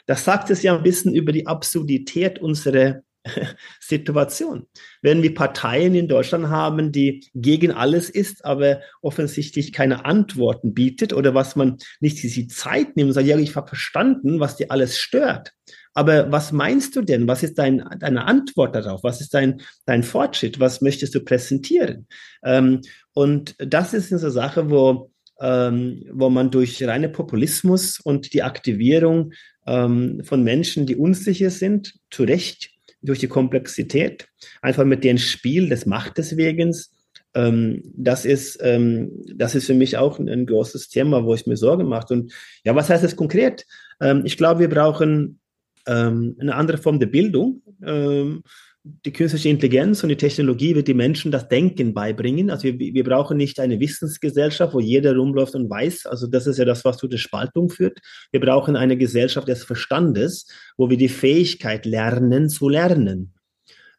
das 0.06 0.24
sagt 0.24 0.50
es 0.50 0.62
ja 0.62 0.76
ein 0.76 0.82
bisschen 0.82 1.14
über 1.14 1.32
die 1.32 1.46
Absurdität 1.46 2.38
unserer 2.38 3.02
Situation. 3.80 4.66
Wenn 5.02 5.22
wir 5.22 5.34
Parteien 5.34 5.94
in 5.94 6.08
Deutschland 6.08 6.48
haben, 6.48 6.92
die 6.92 7.28
gegen 7.34 7.72
alles 7.72 8.10
ist, 8.10 8.44
aber 8.44 8.80
offensichtlich 9.02 9.72
keine 9.72 10.04
Antworten 10.04 10.74
bietet 10.74 11.12
oder 11.12 11.34
was 11.34 11.56
man 11.56 11.78
nicht 12.00 12.22
die 12.22 12.48
Zeit 12.48 12.96
nimmt 12.96 13.08
und 13.08 13.14
sagt, 13.14 13.26
ja, 13.26 13.38
ich 13.38 13.56
habe 13.56 13.68
verstanden, 13.68 14.40
was 14.40 14.56
dir 14.56 14.70
alles 14.70 14.98
stört. 14.98 15.52
Aber 15.92 16.30
was 16.30 16.52
meinst 16.52 16.94
du 16.94 17.02
denn? 17.02 17.26
Was 17.26 17.42
ist 17.42 17.58
dein, 17.58 17.84
deine 17.98 18.24
Antwort 18.24 18.74
darauf? 18.74 19.02
Was 19.02 19.20
ist 19.20 19.34
dein, 19.34 19.60
dein 19.86 20.02
Fortschritt? 20.02 20.60
Was 20.60 20.80
möchtest 20.80 21.14
du 21.14 21.20
präsentieren? 21.20 22.06
Ähm, 22.44 22.80
und 23.12 23.56
das 23.58 23.92
ist 23.92 24.12
eine 24.12 24.30
Sache, 24.30 24.70
wo, 24.70 25.10
ähm, 25.40 26.04
wo 26.12 26.30
man 26.30 26.50
durch 26.50 26.82
reine 26.84 27.08
Populismus 27.08 27.98
und 27.98 28.32
die 28.34 28.42
Aktivierung 28.42 29.32
ähm, 29.66 30.22
von 30.24 30.44
Menschen, 30.44 30.86
die 30.86 30.96
unsicher 30.96 31.50
sind, 31.50 31.94
zu 32.10 32.22
Recht 32.22 32.70
durch 33.02 33.18
die 33.18 33.28
Komplexität, 33.28 34.28
einfach 34.62 34.84
mit 34.84 35.04
dem 35.04 35.18
Spiel 35.18 35.68
des 35.68 35.86
Machteswegens. 35.86 36.92
Ähm, 37.34 37.82
das 37.96 38.24
ist, 38.24 38.58
ähm, 38.60 39.24
das 39.34 39.54
ist 39.54 39.66
für 39.66 39.74
mich 39.74 39.96
auch 39.96 40.18
ein, 40.18 40.28
ein, 40.28 40.46
großes 40.46 40.88
Thema, 40.88 41.24
wo 41.24 41.34
ich 41.34 41.46
mir 41.46 41.56
Sorgen 41.56 41.88
mache. 41.88 42.12
Und 42.14 42.32
ja, 42.64 42.74
was 42.74 42.90
heißt 42.90 43.04
das 43.04 43.16
konkret? 43.16 43.66
Ähm, 44.00 44.22
ich 44.24 44.36
glaube, 44.36 44.60
wir 44.60 44.68
brauchen 44.68 45.38
ähm, 45.86 46.36
eine 46.40 46.54
andere 46.54 46.78
Form 46.78 46.98
der 46.98 47.06
Bildung. 47.06 47.62
Die 48.82 49.12
künstliche 49.12 49.50
Intelligenz 49.50 50.02
und 50.02 50.08
die 50.08 50.16
Technologie 50.16 50.74
wird 50.74 50.88
die 50.88 50.94
Menschen 50.94 51.30
das 51.30 51.48
Denken 51.48 51.92
beibringen. 51.92 52.50
Also 52.50 52.64
wir, 52.64 52.78
wir 52.78 53.04
brauchen 53.04 53.36
nicht 53.36 53.60
eine 53.60 53.78
Wissensgesellschaft, 53.78 54.72
wo 54.72 54.80
jeder 54.80 55.14
rumläuft 55.14 55.54
und 55.54 55.68
weiß. 55.68 56.06
Also 56.06 56.26
das 56.26 56.46
ist 56.46 56.56
ja 56.56 56.64
das, 56.64 56.82
was 56.84 56.96
zu 56.96 57.06
der 57.06 57.18
Spaltung 57.18 57.68
führt. 57.68 57.98
Wir 58.32 58.40
brauchen 58.40 58.76
eine 58.76 58.96
Gesellschaft 58.96 59.48
des 59.48 59.64
Verstandes, 59.64 60.46
wo 60.78 60.88
wir 60.88 60.96
die 60.96 61.10
Fähigkeit 61.10 61.84
lernen 61.84 62.48
zu 62.48 62.70
lernen. 62.70 63.34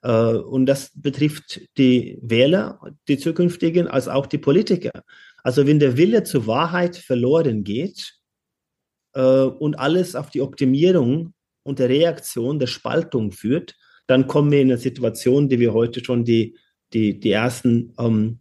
Äh, 0.01 0.09
und 0.11 0.65
das 0.65 0.91
betrifft 0.95 1.61
die 1.77 2.17
Wähler, 2.21 2.79
die 3.07 3.17
zukünftigen, 3.17 3.87
als 3.87 4.07
auch 4.07 4.25
die 4.25 4.39
Politiker. 4.39 5.03
Also 5.43 5.67
wenn 5.67 5.79
der 5.79 5.97
Wille 5.97 6.23
zur 6.23 6.47
Wahrheit 6.47 6.95
verloren 6.95 7.63
geht 7.63 8.15
äh, 9.13 9.21
und 9.21 9.77
alles 9.79 10.15
auf 10.15 10.29
die 10.29 10.41
Optimierung 10.41 11.33
und 11.63 11.79
der 11.79 11.89
Reaktion 11.89 12.59
der 12.59 12.67
Spaltung 12.67 13.31
führt, 13.31 13.75
dann 14.07 14.27
kommen 14.27 14.51
wir 14.51 14.61
in 14.61 14.69
eine 14.69 14.77
Situation, 14.77 15.49
die 15.49 15.59
wir 15.59 15.73
heute 15.73 16.03
schon 16.03 16.25
die, 16.25 16.57
die, 16.93 17.19
die 17.19 17.31
ersten, 17.31 17.93
ähm, 17.99 18.39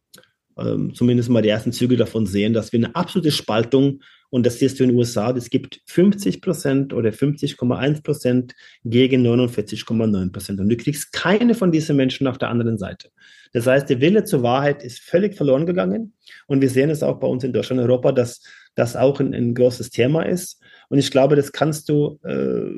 ähm, 0.58 0.94
zumindest 0.94 1.28
mal 1.28 1.42
die 1.42 1.48
ersten 1.48 1.72
Züge 1.72 1.96
davon 1.96 2.26
sehen, 2.26 2.52
dass 2.52 2.72
wir 2.72 2.78
eine 2.78 2.94
absolute 2.94 3.30
Spaltung 3.30 4.00
und 4.30 4.46
das 4.46 4.60
siehst 4.60 4.78
du 4.78 4.84
in 4.84 4.90
den 4.90 4.98
USA, 4.98 5.32
es 5.36 5.50
gibt 5.50 5.80
50 5.86 6.40
Prozent 6.40 6.94
oder 6.94 7.10
50,1 7.10 8.02
Prozent 8.02 8.54
gegen 8.84 9.26
49,9 9.26 10.32
Prozent. 10.32 10.60
Und 10.60 10.68
du 10.68 10.76
kriegst 10.76 11.12
keine 11.12 11.54
von 11.54 11.72
diesen 11.72 11.96
Menschen 11.96 12.28
auf 12.28 12.38
der 12.38 12.48
anderen 12.48 12.78
Seite. 12.78 13.10
Das 13.52 13.66
heißt, 13.66 13.90
der 13.90 14.00
Wille 14.00 14.22
zur 14.22 14.44
Wahrheit 14.44 14.84
ist 14.84 15.00
völlig 15.00 15.34
verloren 15.34 15.66
gegangen. 15.66 16.14
Und 16.46 16.60
wir 16.60 16.70
sehen 16.70 16.90
es 16.90 17.02
auch 17.02 17.18
bei 17.18 17.26
uns 17.26 17.42
in 17.42 17.52
Deutschland 17.52 17.82
und 17.82 17.88
Europa, 17.88 18.12
dass 18.12 18.40
das 18.76 18.94
auch 18.94 19.18
ein, 19.18 19.34
ein 19.34 19.54
großes 19.54 19.90
Thema 19.90 20.22
ist. 20.22 20.62
Und 20.90 20.98
ich 20.98 21.12
glaube, 21.12 21.36
das 21.36 21.52
kannst 21.52 21.88
du 21.88 22.18
äh, 22.24 22.68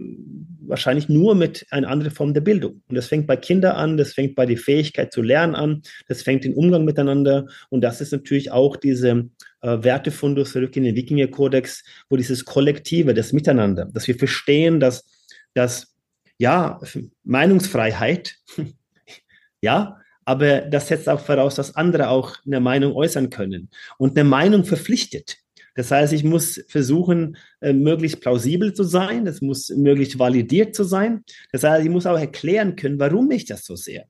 wahrscheinlich 0.60 1.08
nur 1.08 1.34
mit 1.34 1.66
einer 1.70 1.88
anderen 1.88 2.12
Form 2.12 2.34
der 2.34 2.42
Bildung. 2.42 2.82
Und 2.88 2.94
das 2.94 3.06
fängt 3.08 3.26
bei 3.26 3.36
Kindern 3.36 3.74
an, 3.74 3.96
das 3.96 4.12
fängt 4.12 4.34
bei 4.34 4.44
der 4.44 4.58
Fähigkeit 4.58 5.12
zu 5.12 5.22
lernen 5.22 5.54
an, 5.54 5.82
das 6.08 6.22
fängt 6.22 6.44
den 6.44 6.54
Umgang 6.54 6.84
miteinander. 6.84 7.46
Und 7.70 7.80
das 7.80 8.02
ist 8.02 8.12
natürlich 8.12 8.52
auch 8.52 8.76
diese 8.76 9.30
äh, 9.62 9.82
Wertefundus 9.82 10.52
zurück 10.52 10.76
in 10.76 10.84
den 10.84 10.94
Wikinger-Kodex, 10.94 11.84
wo 12.10 12.16
dieses 12.16 12.44
Kollektive, 12.44 13.14
das 13.14 13.32
Miteinander, 13.32 13.88
dass 13.92 14.06
wir 14.06 14.14
verstehen, 14.14 14.78
dass, 14.78 15.06
dass 15.54 15.94
ja, 16.38 16.80
Meinungsfreiheit, 17.24 18.36
ja, 19.62 19.98
aber 20.24 20.60
das 20.60 20.88
setzt 20.88 21.08
auch 21.08 21.20
voraus, 21.20 21.54
dass 21.54 21.76
andere 21.76 22.08
auch 22.08 22.36
eine 22.46 22.60
Meinung 22.60 22.94
äußern 22.94 23.30
können. 23.30 23.70
Und 23.98 24.16
eine 24.16 24.28
Meinung 24.28 24.64
verpflichtet. 24.64 25.38
Das 25.74 25.90
heißt, 25.90 26.12
ich 26.12 26.24
muss 26.24 26.62
versuchen, 26.68 27.36
äh, 27.60 27.72
möglichst 27.72 28.20
plausibel 28.20 28.72
zu 28.72 28.84
sein. 28.84 29.24
Das 29.24 29.40
muss 29.40 29.70
möglichst 29.70 30.18
validiert 30.18 30.74
zu 30.74 30.84
sein. 30.84 31.24
Das 31.50 31.64
heißt, 31.64 31.84
ich 31.84 31.90
muss 31.90 32.06
auch 32.06 32.18
erklären 32.18 32.76
können, 32.76 32.98
warum 32.98 33.30
ich 33.30 33.46
das 33.46 33.64
so 33.64 33.76
sehe. 33.76 34.04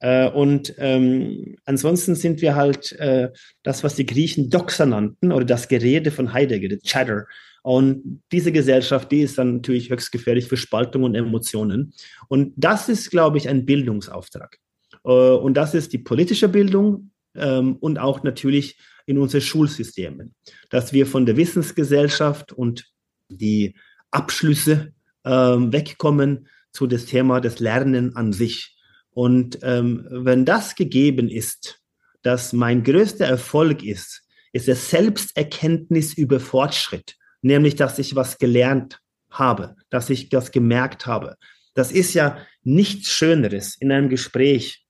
Äh, 0.00 0.30
und 0.30 0.74
ähm, 0.78 1.56
ansonsten 1.64 2.14
sind 2.14 2.40
wir 2.40 2.54
halt 2.54 2.92
äh, 2.92 3.30
das, 3.62 3.84
was 3.84 3.96
die 3.96 4.06
Griechen 4.06 4.50
Doxa 4.50 4.86
nannten, 4.86 5.32
oder 5.32 5.44
das 5.44 5.68
Gerede 5.68 6.10
von 6.10 6.32
Heidegger, 6.32 6.68
the 6.70 6.78
Chatter. 6.78 7.26
Und 7.62 8.22
diese 8.32 8.52
Gesellschaft, 8.52 9.12
die 9.12 9.20
ist 9.20 9.36
dann 9.36 9.56
natürlich 9.56 9.90
höchst 9.90 10.12
gefährlich 10.12 10.46
für 10.46 10.56
Spaltung 10.56 11.02
und 11.02 11.14
Emotionen. 11.14 11.92
Und 12.28 12.54
das 12.56 12.88
ist, 12.88 13.10
glaube 13.10 13.36
ich, 13.36 13.48
ein 13.48 13.66
Bildungsauftrag. 13.66 14.58
Äh, 15.04 15.10
und 15.10 15.54
das 15.54 15.74
ist 15.74 15.92
die 15.92 15.98
politische 15.98 16.48
Bildung 16.48 17.10
ähm, 17.34 17.76
und 17.76 17.98
auch 17.98 18.22
natürlich 18.22 18.78
in 19.06 19.18
unseren 19.18 19.40
Schulsystemen, 19.40 20.34
dass 20.70 20.92
wir 20.92 21.06
von 21.06 21.26
der 21.26 21.36
Wissensgesellschaft 21.36 22.52
und 22.52 22.86
die 23.28 23.74
Abschlüsse 24.10 24.92
ähm, 25.24 25.72
wegkommen 25.72 26.48
zu 26.72 26.86
das 26.86 27.06
Thema 27.06 27.40
des 27.40 27.58
Lernen 27.58 28.16
an 28.16 28.32
sich. 28.32 28.76
Und 29.10 29.58
ähm, 29.62 30.06
wenn 30.10 30.44
das 30.44 30.74
gegeben 30.74 31.28
ist, 31.28 31.80
dass 32.22 32.52
mein 32.52 32.82
größter 32.84 33.26
Erfolg 33.26 33.82
ist, 33.82 34.22
ist 34.52 34.68
der 34.68 34.76
Selbsterkenntnis 34.76 36.14
über 36.14 36.40
Fortschritt, 36.40 37.16
nämlich 37.42 37.76
dass 37.76 37.98
ich 37.98 38.14
was 38.14 38.38
gelernt 38.38 39.00
habe, 39.30 39.76
dass 39.90 40.10
ich 40.10 40.28
das 40.28 40.50
gemerkt 40.50 41.06
habe. 41.06 41.36
Das 41.74 41.92
ist 41.92 42.14
ja 42.14 42.38
nichts 42.62 43.08
Schöneres 43.08 43.76
in 43.76 43.92
einem 43.92 44.08
Gespräch 44.08 44.84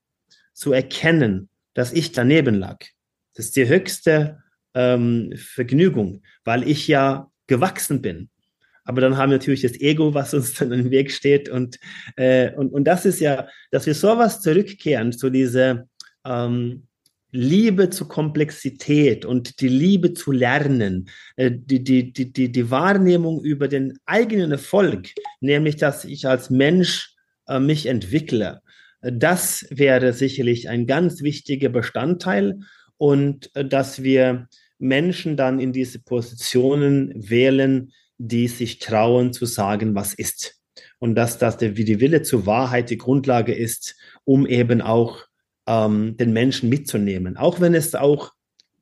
zu 0.53 0.73
erkennen, 0.73 1.49
dass 1.73 1.93
ich 1.93 2.11
daneben 2.11 2.55
lag, 2.55 2.79
das 3.33 3.47
ist 3.47 3.55
die 3.55 3.67
höchste 3.67 4.43
ähm, 4.73 5.33
Vergnügung, 5.35 6.21
weil 6.43 6.67
ich 6.67 6.87
ja 6.87 7.29
gewachsen 7.47 8.01
bin. 8.01 8.29
Aber 8.83 9.01
dann 9.01 9.17
haben 9.17 9.29
wir 9.29 9.37
natürlich 9.37 9.61
das 9.61 9.79
Ego, 9.79 10.13
was 10.13 10.33
uns 10.33 10.53
dann 10.55 10.71
im 10.71 10.91
Weg 10.91 11.11
steht. 11.11 11.49
Und, 11.49 11.79
äh, 12.15 12.51
und, 12.55 12.73
und 12.73 12.85
das 12.85 13.05
ist 13.05 13.19
ja, 13.19 13.47
dass 13.69 13.85
wir 13.85 13.93
sowas 13.93 14.41
zurückkehren 14.41 15.11
zu 15.11 15.29
dieser 15.29 15.85
ähm, 16.25 16.87
Liebe 17.31 17.89
zur 17.89 18.09
Komplexität 18.09 19.23
und 19.25 19.61
die 19.61 19.69
Liebe 19.69 20.13
zu 20.13 20.31
lernen, 20.31 21.09
äh, 21.37 21.51
die, 21.53 21.83
die, 21.83 22.11
die, 22.11 22.33
die, 22.33 22.51
die 22.51 22.71
Wahrnehmung 22.71 23.41
über 23.43 23.67
den 23.67 23.97
eigenen 24.05 24.51
Erfolg, 24.51 25.09
nämlich 25.39 25.77
dass 25.77 26.03
ich 26.03 26.27
als 26.27 26.49
Mensch 26.49 27.15
äh, 27.47 27.59
mich 27.59 27.85
entwickle. 27.85 28.61
Das 29.01 29.65
wäre 29.71 30.13
sicherlich 30.13 30.69
ein 30.69 30.85
ganz 30.85 31.21
wichtiger 31.21 31.69
Bestandteil 31.69 32.59
und 33.01 33.49
äh, 33.55 33.65
dass 33.65 34.03
wir 34.03 34.47
Menschen 34.77 35.35
dann 35.35 35.59
in 35.59 35.73
diese 35.73 35.97
Positionen 35.97 37.11
wählen, 37.15 37.93
die 38.19 38.47
sich 38.47 38.77
trauen 38.77 39.33
zu 39.33 39.47
sagen, 39.47 39.95
was 39.95 40.13
ist. 40.13 40.61
Und 40.99 41.15
dass 41.15 41.39
das 41.39 41.57
der, 41.57 41.77
wie 41.77 41.83
die 41.83 41.99
Wille 41.99 42.21
zur 42.21 42.45
Wahrheit 42.45 42.91
die 42.91 42.99
Grundlage 42.99 43.55
ist, 43.55 43.95
um 44.23 44.45
eben 44.45 44.81
auch 44.81 45.25
ähm, 45.65 46.15
den 46.17 46.31
Menschen 46.31 46.69
mitzunehmen. 46.69 47.37
Auch 47.37 47.59
wenn 47.59 47.73
es 47.73 47.95
auch 47.95 48.33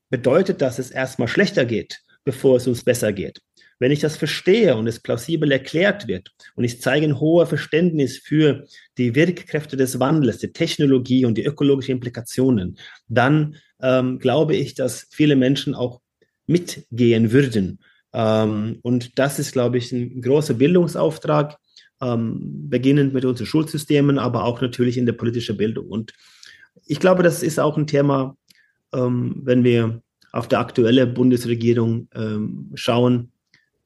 bedeutet, 0.09 0.61
dass 0.61 0.79
es 0.79 0.91
erstmal 0.91 1.29
schlechter 1.29 1.63
geht. 1.63 2.01
bevor 2.25 2.57
es 2.57 2.67
uns 2.67 2.83
besser 2.83 3.13
geht. 3.13 3.39
Wenn 3.79 3.91
ich 3.91 4.01
das 4.01 4.17
verstehe 4.17 4.75
und 4.75 4.87
es 4.87 4.99
plausibel 4.99 5.51
erklärt 5.51 6.07
wird 6.07 6.31
und 6.55 6.65
ich 6.65 6.81
zeige 6.81 7.05
ein 7.05 7.19
hohes 7.19 7.49
Verständnis 7.49 8.17
für 8.17 8.65
die 8.97 9.15
Wirkkräfte 9.15 9.77
des 9.77 9.99
Wandels, 9.99 10.39
die 10.39 10.51
Technologie 10.51 11.25
und 11.25 11.37
die 11.37 11.45
ökologischen 11.45 11.93
Implikationen, 11.93 12.77
dann 13.07 13.55
ähm, 13.81 14.19
glaube 14.19 14.55
ich, 14.55 14.75
dass 14.75 15.07
viele 15.09 15.37
Menschen 15.37 15.73
auch 15.73 16.01
mitgehen 16.45 17.31
würden. 17.31 17.79
Ähm, 18.11 18.79
und 18.81 19.17
das 19.17 19.39
ist, 19.39 19.53
glaube 19.53 19.77
ich, 19.77 19.91
ein 19.91 20.21
großer 20.21 20.55
Bildungsauftrag, 20.55 21.57
ähm, 22.01 22.69
beginnend 22.69 23.13
mit 23.13 23.25
unseren 23.25 23.47
Schulsystemen, 23.47 24.19
aber 24.19 24.43
auch 24.43 24.61
natürlich 24.61 24.97
in 24.97 25.05
der 25.05 25.13
politischen 25.13 25.57
Bildung. 25.57 25.87
Und 25.87 26.13
ich 26.85 26.99
glaube, 26.99 27.23
das 27.23 27.43
ist 27.43 27.59
auch 27.59 27.77
ein 27.77 27.87
Thema, 27.87 28.37
ähm, 28.93 29.41
wenn 29.43 29.63
wir 29.63 30.01
auf 30.31 30.47
die 30.47 30.55
aktuelle 30.55 31.07
Bundesregierung 31.07 32.07
ähm, 32.13 32.71
schauen, 32.75 33.31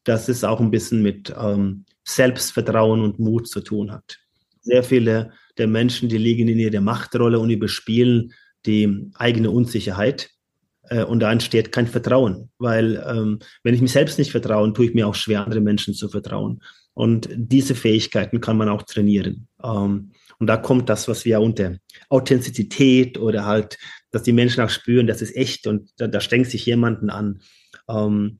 dass 0.03 0.29
es 0.29 0.43
auch 0.43 0.59
ein 0.59 0.71
bisschen 0.71 1.01
mit 1.01 1.33
ähm, 1.37 1.85
Selbstvertrauen 2.03 3.01
und 3.01 3.19
Mut 3.19 3.47
zu 3.47 3.61
tun 3.61 3.91
hat. 3.91 4.17
Sehr 4.61 4.83
viele 4.83 5.31
der 5.57 5.67
Menschen, 5.67 6.09
die 6.09 6.17
liegen 6.17 6.47
in 6.47 6.59
ihrer 6.59 6.81
Machtrolle 6.81 7.39
und 7.39 7.49
überspielen 7.49 8.33
die 8.65 9.11
eigene 9.15 9.51
Unsicherheit. 9.51 10.29
Äh, 10.89 11.03
und 11.03 11.19
da 11.19 11.31
entsteht 11.31 11.71
kein 11.71 11.87
Vertrauen, 11.87 12.49
weil 12.57 13.03
ähm, 13.07 13.39
wenn 13.63 13.75
ich 13.75 13.81
mich 13.81 13.91
selbst 13.91 14.17
nicht 14.17 14.31
vertraue, 14.31 14.71
tue 14.73 14.85
ich 14.85 14.93
mir 14.93 15.07
auch 15.07 15.15
schwer, 15.15 15.43
andere 15.43 15.61
Menschen 15.61 15.93
zu 15.93 16.09
vertrauen. 16.09 16.61
Und 16.93 17.29
diese 17.35 17.75
Fähigkeiten 17.75 18.39
kann 18.39 18.57
man 18.57 18.69
auch 18.69 18.83
trainieren. 18.83 19.47
Ähm, 19.63 20.11
und 20.39 20.47
da 20.47 20.57
kommt 20.57 20.89
das, 20.89 21.07
was 21.07 21.25
wir 21.25 21.39
unter 21.41 21.77
Authentizität 22.09 23.17
oder 23.17 23.45
halt, 23.45 23.77
dass 24.11 24.23
die 24.23 24.33
Menschen 24.33 24.63
auch 24.63 24.69
spüren, 24.69 25.07
das 25.07 25.21
ist 25.21 25.35
echt 25.35 25.67
und 25.67 25.89
da, 25.97 26.07
da 26.07 26.19
strengt 26.19 26.47
sich 26.47 26.65
jemanden 26.65 27.09
an. 27.09 27.39
Ähm, 27.89 28.39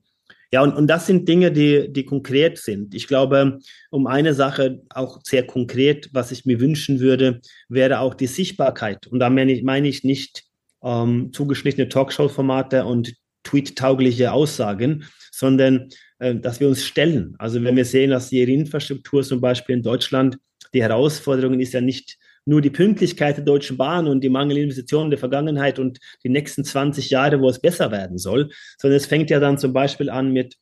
ja, 0.52 0.62
und, 0.62 0.74
und 0.74 0.86
das 0.86 1.06
sind 1.06 1.28
Dinge, 1.28 1.50
die, 1.50 1.92
die 1.92 2.04
konkret 2.04 2.58
sind. 2.58 2.94
Ich 2.94 3.08
glaube, 3.08 3.58
um 3.90 4.06
eine 4.06 4.34
Sache 4.34 4.82
auch 4.90 5.20
sehr 5.24 5.46
konkret, 5.46 6.10
was 6.12 6.30
ich 6.30 6.44
mir 6.44 6.60
wünschen 6.60 7.00
würde, 7.00 7.40
wäre 7.68 8.00
auch 8.00 8.14
die 8.14 8.26
Sichtbarkeit. 8.26 9.06
Und 9.06 9.18
da 9.18 9.30
meine 9.30 9.52
ich, 9.52 9.62
meine 9.62 9.88
ich 9.88 10.04
nicht 10.04 10.44
ähm, 10.82 11.32
zugeschnittene 11.32 11.88
Talkshow-Formate 11.88 12.84
und 12.84 13.14
tweet-taugliche 13.42 14.32
Aussagen, 14.32 15.04
sondern 15.32 15.88
äh, 16.18 16.34
dass 16.34 16.60
wir 16.60 16.68
uns 16.68 16.84
stellen. 16.84 17.34
Also 17.38 17.62
wenn 17.62 17.76
wir 17.76 17.84
sehen, 17.84 18.10
dass 18.10 18.28
die 18.28 18.42
Infrastruktur 18.42 19.22
zum 19.22 19.40
Beispiel 19.40 19.76
in 19.76 19.82
Deutschland, 19.82 20.38
die 20.72 20.82
Herausforderung 20.82 21.60
ist 21.60 21.72
ja 21.72 21.80
nicht 21.80 22.16
nur 22.46 22.60
die 22.60 22.70
Pünktlichkeit 22.70 23.36
der 23.36 23.44
Deutschen 23.44 23.76
Bahn 23.76 24.06
und 24.06 24.22
die 24.22 24.28
mangelnde 24.28 24.62
Investitionen 24.62 25.10
der 25.10 25.18
Vergangenheit 25.18 25.78
und 25.78 25.98
die 26.22 26.28
nächsten 26.28 26.64
20 26.64 27.10
Jahre, 27.10 27.40
wo 27.40 27.48
es 27.48 27.60
besser 27.60 27.90
werden 27.90 28.18
soll, 28.18 28.50
sondern 28.78 28.96
es 28.96 29.06
fängt 29.06 29.30
ja 29.30 29.40
dann 29.40 29.58
zum 29.58 29.72
Beispiel 29.72 30.10
an 30.10 30.32
mit, 30.32 30.56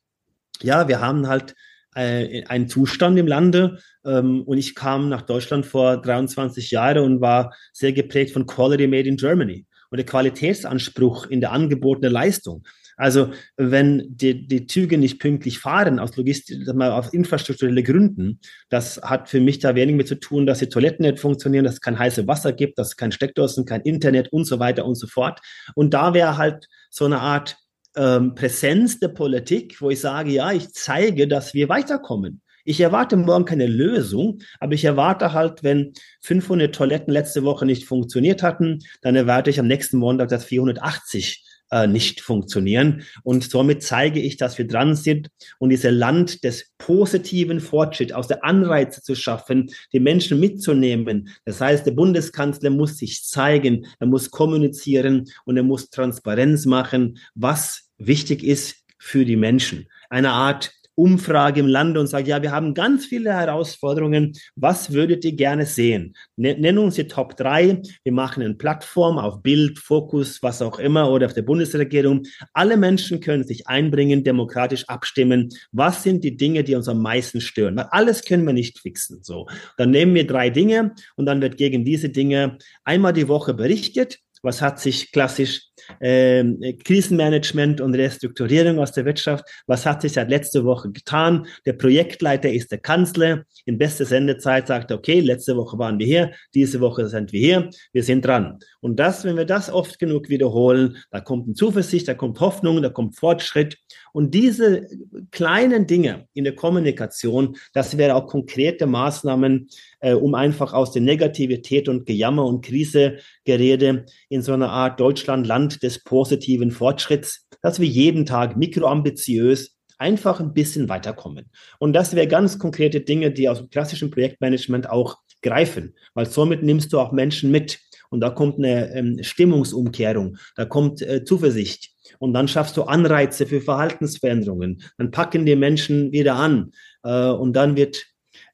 ja, 0.63 0.89
wir 0.89 1.01
haben 1.01 1.29
halt 1.29 1.55
äh, 1.95 2.45
einen 2.45 2.69
Zustand 2.69 3.19
im 3.19 3.27
Lande 3.27 3.79
ähm, 4.05 4.43
und 4.43 4.59
ich 4.59 4.75
kam 4.75 5.09
nach 5.09 5.23
Deutschland 5.23 5.67
vor 5.67 6.01
23 6.01 6.71
Jahren 6.71 7.05
und 7.05 7.21
war 7.21 7.55
sehr 7.73 7.93
geprägt 7.93 8.33
von 8.33 8.47
Quality 8.47 8.87
Made 8.87 9.09
in 9.09 9.17
Germany 9.17 9.67
und 9.91 9.99
der 9.99 10.07
Qualitätsanspruch 10.07 11.27
in 11.27 11.41
der 11.41 11.53
angebotenen 11.53 12.13
Leistung. 12.13 12.65
Also 13.03 13.33
wenn 13.57 14.05
die, 14.09 14.47
die 14.47 14.69
Züge 14.69 14.97
nicht 14.97 15.19
pünktlich 15.19 15.59
fahren 15.59 15.99
aus 15.99 16.17
Logistik, 16.17 16.73
mal 16.73 16.93
auf 16.93 17.13
infrastrukturelle 17.13 17.83
Gründen, 17.83 18.39
das 18.69 19.03
hat 19.03 19.29
für 19.29 19.41
mich 19.41 19.59
da 19.59 19.75
wenig 19.75 19.97
mit 19.97 20.07
zu 20.07 20.21
tun, 20.21 20.47
dass 20.47 20.61
die 20.61 20.69
Toiletten 20.69 21.05
nicht 21.05 21.19
funktionieren, 21.19 21.65
dass 21.65 21.75
es 21.75 21.81
kein 21.81 21.99
heißes 21.99 22.29
Wasser 22.29 22.53
gibt, 22.53 22.79
dass 22.79 22.91
es 22.91 22.97
kein 22.97 23.11
Steckdosen, 23.11 23.65
kein 23.65 23.81
Internet 23.81 24.33
und 24.33 24.45
so 24.45 24.61
weiter 24.61 24.87
und 24.87 24.95
so 24.95 25.09
fort. 25.09 25.41
Und 25.75 25.95
da 25.95 26.15
wäre 26.15 26.37
halt 26.37 26.69
so 26.91 27.05
eine 27.05 27.19
Art 27.19 27.57
ähm, 27.97 28.37
Präsenz 28.37 29.01
der 29.01 29.09
Politik, 29.09 29.81
wo 29.81 29.91
ich 29.91 29.99
sage, 29.99 30.31
ja, 30.31 30.53
ich 30.53 30.73
zeige, 30.73 31.27
dass 31.27 31.55
wir 31.55 31.69
weiterkommen. 31.69 32.41
Ich 32.65 32.81
erwarte 32.81 33.17
morgen 33.17 33.47
keine 33.47 33.67
Lösung, 33.67 34.39
aber 34.61 34.75
ich 34.75 34.85
erwarte 34.85 35.33
halt, 35.33 35.65
wenn 35.65 35.93
500 36.21 36.73
Toiletten 36.73 37.13
letzte 37.13 37.43
Woche 37.43 37.67
nicht 37.67 37.85
funktioniert 37.85 38.45
hatten, 38.45 38.79
dann 39.01 39.17
erwarte 39.17 39.51
ich 39.51 39.59
am 39.59 39.67
nächsten 39.67 39.97
Montag, 39.97 40.29
dass 40.29 40.45
480 40.45 41.45
äh, 41.73 41.87
nicht 41.87 42.21
funktionieren. 42.21 43.03
Und 43.25 43.45
somit 43.45 43.83
zeige 43.83 44.21
ich, 44.21 44.37
dass 44.37 44.59
wir 44.59 44.67
dran 44.67 44.95
sind 44.95 45.31
und 45.59 45.71
dieses 45.71 45.91
Land 45.91 46.45
des 46.45 46.71
positiven 46.79 47.61
Fortschritts, 47.61 48.13
aus 48.13 48.29
der 48.29 48.45
Anreize 48.45 49.03
zu 49.03 49.15
schaffen, 49.15 49.71
die 49.93 50.01
Menschen 50.01 50.39
mitzunehmen. 50.39 51.31
Das 51.45 51.61
heißt, 51.61 51.87
der 51.87 51.93
Bundeskanzler 51.93 52.71
muss 52.71 52.99
sich 52.99 53.25
zeigen, 53.25 53.87
er 53.99 54.07
muss 54.07 54.31
kommunizieren 54.31 55.29
und 55.47 55.57
er 55.57 55.63
muss 55.63 55.91
Transparenz 55.91 56.67
machen, 56.67 57.19
was 57.35 57.89
wichtig 57.97 58.45
ist 58.45 58.77
für 58.99 59.25
die 59.25 59.37
Menschen. 59.37 59.89
Eine 60.11 60.31
Art 60.31 60.73
Umfrage 60.95 61.61
im 61.61 61.69
Lande 61.69 62.01
und 62.01 62.07
sagt, 62.07 62.29
ja, 62.29 62.43
wir 62.43 62.53
haben 62.53 62.75
ganz 62.75 63.07
viele 63.07 63.33
Herausforderungen. 63.33 64.33
Was 64.57 64.93
würdet 64.93 65.25
ihr 65.25 65.35
gerne 65.35 65.67
sehen? 65.67 66.15
Nennen 66.37 66.79
uns 66.79 66.97
die 66.97 67.09
Top 67.09 67.37
3. 67.37 67.83
Wir 68.05 68.13
machen 68.13 68.43
eine 68.43 68.55
Plattform 68.55 69.19
auf 69.19 69.43
Bild, 69.43 69.79
Fokus, 69.79 70.43
was 70.43 70.61
auch 70.61 70.79
immer 70.79 71.11
oder 71.11 71.27
auf 71.27 71.35
der 71.35 71.43
Bundesregierung. 71.43 72.23
Alle 72.53 72.77
Menschen 72.77 73.21
können 73.21 73.45
sich 73.45 73.67
einbringen, 73.69 74.25
demokratisch 74.25 74.89
abstimmen. 74.89 75.51
Was 75.73 76.03
sind 76.03 76.25
die 76.25 76.37
Dinge, 76.37 76.65
die 76.65 76.75
uns 76.75 76.89
am 76.89 77.01
meisten 77.01 77.41
stören? 77.41 77.77
Weil 77.77 77.89
alles 77.91 78.25
können 78.25 78.47
wir 78.47 78.53
nicht 78.53 78.79
fixen. 78.79 79.23
So. 79.23 79.47
Dann 79.77 79.91
nehmen 79.91 80.15
wir 80.15 80.27
drei 80.27 80.51
Dinge 80.51 80.95
und 81.17 81.27
dann 81.27 81.41
wird 81.41 81.57
gegen 81.57 81.85
diese 81.85 82.11
Dinge 82.11 82.59
einmal 82.85 83.13
die 83.13 83.29
Woche 83.29 83.55
berichtet 83.55 84.19
was 84.43 84.61
hat 84.61 84.81
sich 84.81 85.13
klassisch 85.13 85.63
äh, 86.01 86.45
Krisenmanagement 86.85 87.81
und 87.81 87.95
Restrukturierung 87.95 88.79
aus 88.79 88.93
der 88.93 89.05
Wirtschaft, 89.05 89.45
was 89.67 89.87
hat 89.87 90.03
sich 90.03 90.13
seit 90.13 90.29
letzter 90.29 90.65
Woche 90.65 90.91
getan? 90.91 91.47
Der 91.67 91.73
Projektleiter 91.73 92.51
ist 92.51 92.71
der 92.73 92.79
Kanzler. 92.79 93.45
In 93.65 93.79
bester 93.79 94.05
Sendezeit 94.05 94.67
sagt 94.67 94.91
er, 94.91 94.99
okay, 94.99 95.21
letzte 95.21 95.57
Woche 95.57 95.79
waren 95.79 95.99
wir 95.99 96.07
hier, 96.07 96.33
diese 96.55 96.81
Woche 96.81 97.09
sind 97.09 97.33
wir 97.33 97.41
hier, 97.41 97.71
wir 97.93 98.03
sind 98.03 98.25
dran. 98.25 98.59
Und 98.81 98.97
das, 98.97 99.25
wenn 99.25 99.37
wir 99.37 99.45
das 99.45 99.71
oft 99.71 99.99
genug 99.99 100.29
wiederholen, 100.29 100.97
da 101.11 101.21
kommt 101.21 101.47
eine 101.47 101.55
Zuversicht, 101.55 102.09
da 102.09 102.15
kommt 102.15 102.41
Hoffnung, 102.41 102.83
da 102.83 102.89
kommt 102.89 103.17
Fortschritt. 103.17 103.79
Und 104.13 104.35
diese 104.35 104.87
kleinen 105.31 105.87
Dinge 105.87 106.29
in 106.35 106.45
der 106.45 106.55
Kommunikation, 106.55 107.57
das 107.73 107.97
wäre 107.97 108.15
auch 108.15 108.27
konkrete 108.27 108.87
Maßnahmen, 108.87 109.69
äh, 110.01 110.13
um 110.13 110.35
einfach 110.35 110.73
aus 110.73 110.93
der 110.93 111.03
Negativität 111.03 111.89
und 111.89 112.07
Gejammer 112.07 112.45
und 112.45 112.65
Krisegerede 112.65 114.05
in 114.29 114.43
so 114.43 114.53
einer 114.53 114.71
Art 114.71 115.01
Deutschland, 115.01 115.47
Land 115.47 115.83
des 115.83 116.05
positiven 116.05 116.71
Fortschritts, 116.71 117.49
dass 117.63 117.81
wir 117.81 117.89
jeden 117.89 118.27
Tag 118.27 118.57
mikroambitiös 118.57 119.77
einfach 119.99 120.41
ein 120.41 120.53
bisschen 120.53 120.89
weiterkommen. 120.89 121.51
Und 121.79 121.93
das 121.93 122.15
wäre 122.15 122.27
ganz 122.27 122.59
konkrete 122.59 123.01
Dinge, 123.01 123.31
die 123.31 123.49
aus 123.49 123.59
dem 123.59 123.71
klassischen 123.71 124.11
Projektmanagement 124.11 124.91
auch 124.91 125.19
greifen, 125.43 125.95
weil 126.15 126.27
somit 126.27 126.63
nimmst 126.63 126.93
du 126.93 126.99
auch 126.99 127.13
Menschen 127.13 127.51
mit. 127.51 127.79
Und 128.11 128.21
da 128.21 128.29
kommt 128.29 128.59
eine 128.59 128.95
ähm, 128.95 129.19
Stimmungsumkehrung, 129.23 130.37
da 130.57 130.67
kommt 130.67 131.01
äh, 131.01 131.25
Zuversicht. 131.25 131.93
Und 132.23 132.35
dann 132.35 132.47
schaffst 132.47 132.77
du 132.77 132.85
Anreize 132.85 133.47
für 133.47 133.61
Verhaltensveränderungen. 133.61 134.81
Dann 134.97 135.11
packen 135.11 135.45
die 135.45 135.57
Menschen 135.57 136.13
wieder 136.13 136.37
an. 136.37 136.71
Äh, 137.03 137.31
und 137.31 137.55
dann 137.55 137.75
wird 137.75 138.07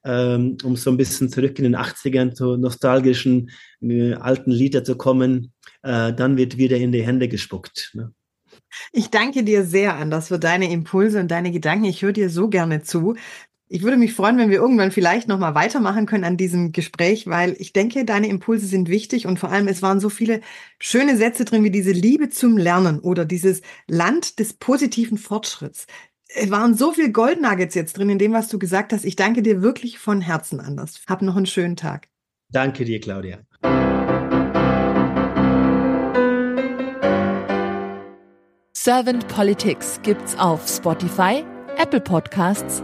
ähm, 0.03 0.57
um 0.63 0.75
so 0.75 0.89
ein 0.89 0.97
bisschen 0.97 1.29
zurück 1.29 1.59
in 1.59 1.65
den 1.65 1.75
80ern 1.75 2.33
zu 2.33 2.57
nostalgischen 2.57 3.51
äh, 3.81 4.13
alten 4.13 4.49
Lieder 4.49 4.83
zu 4.83 4.95
kommen, 4.95 5.53
äh, 5.83 6.11
dann 6.13 6.35
wird 6.35 6.57
wieder 6.57 6.77
in 6.77 6.91
die 6.91 7.05
Hände 7.05 7.27
gespuckt. 7.27 7.91
Ne? 7.93 8.11
Ich 8.91 9.11
danke 9.11 9.43
dir 9.43 9.63
sehr, 9.63 9.95
Anders, 9.97 10.29
für 10.29 10.39
deine 10.39 10.71
Impulse 10.71 11.19
und 11.19 11.29
deine 11.29 11.51
Gedanken. 11.51 11.85
Ich 11.85 12.01
höre 12.01 12.13
dir 12.13 12.31
so 12.31 12.49
gerne 12.49 12.81
zu. 12.81 13.15
Ich 13.71 13.83
würde 13.83 13.97
mich 13.97 14.15
freuen, 14.15 14.39
wenn 14.39 14.49
wir 14.49 14.57
irgendwann 14.57 14.89
vielleicht 14.89 15.27
noch 15.27 15.37
mal 15.37 15.53
weitermachen 15.53 16.07
können 16.07 16.23
an 16.23 16.37
diesem 16.37 16.71
Gespräch, 16.71 17.27
weil 17.27 17.55
ich 17.59 17.71
denke, 17.71 18.03
deine 18.03 18.27
Impulse 18.27 18.65
sind 18.65 18.89
wichtig 18.89 19.27
und 19.27 19.37
vor 19.37 19.51
allem 19.51 19.67
es 19.67 19.83
waren 19.83 19.99
so 19.99 20.09
viele 20.09 20.41
schöne 20.79 21.15
Sätze 21.15 21.45
drin 21.45 21.63
wie 21.63 21.69
diese 21.69 21.91
Liebe 21.91 22.29
zum 22.29 22.57
Lernen 22.57 22.99
oder 22.99 23.25
dieses 23.25 23.61
Land 23.87 24.39
des 24.39 24.53
positiven 24.53 25.19
Fortschritts 25.19 25.85
es 26.35 26.51
waren 26.51 26.75
so 26.75 26.91
viel 26.91 27.11
Goldnuggets 27.11 27.73
jetzt 27.73 27.97
drin 27.97 28.11
in 28.11 28.19
dem, 28.19 28.33
was 28.33 28.49
du 28.49 28.59
gesagt 28.59 28.93
hast. 28.93 29.03
Ich 29.03 29.15
danke 29.15 29.41
dir 29.41 29.63
wirklich 29.63 29.97
von 29.97 30.21
Herzen, 30.21 30.59
Anders. 30.59 31.01
Hab 31.07 31.23
noch 31.23 31.35
einen 31.35 31.47
schönen 31.47 31.75
Tag. 31.75 32.07
Danke 32.51 32.85
dir, 32.85 32.99
Claudia. 32.99 33.39
Servant 38.73 39.27
Politics 39.27 39.99
gibt's 40.03 40.37
auf 40.37 40.67
Spotify, 40.67 41.43
Apple 41.77 41.99
Podcasts 41.99 42.83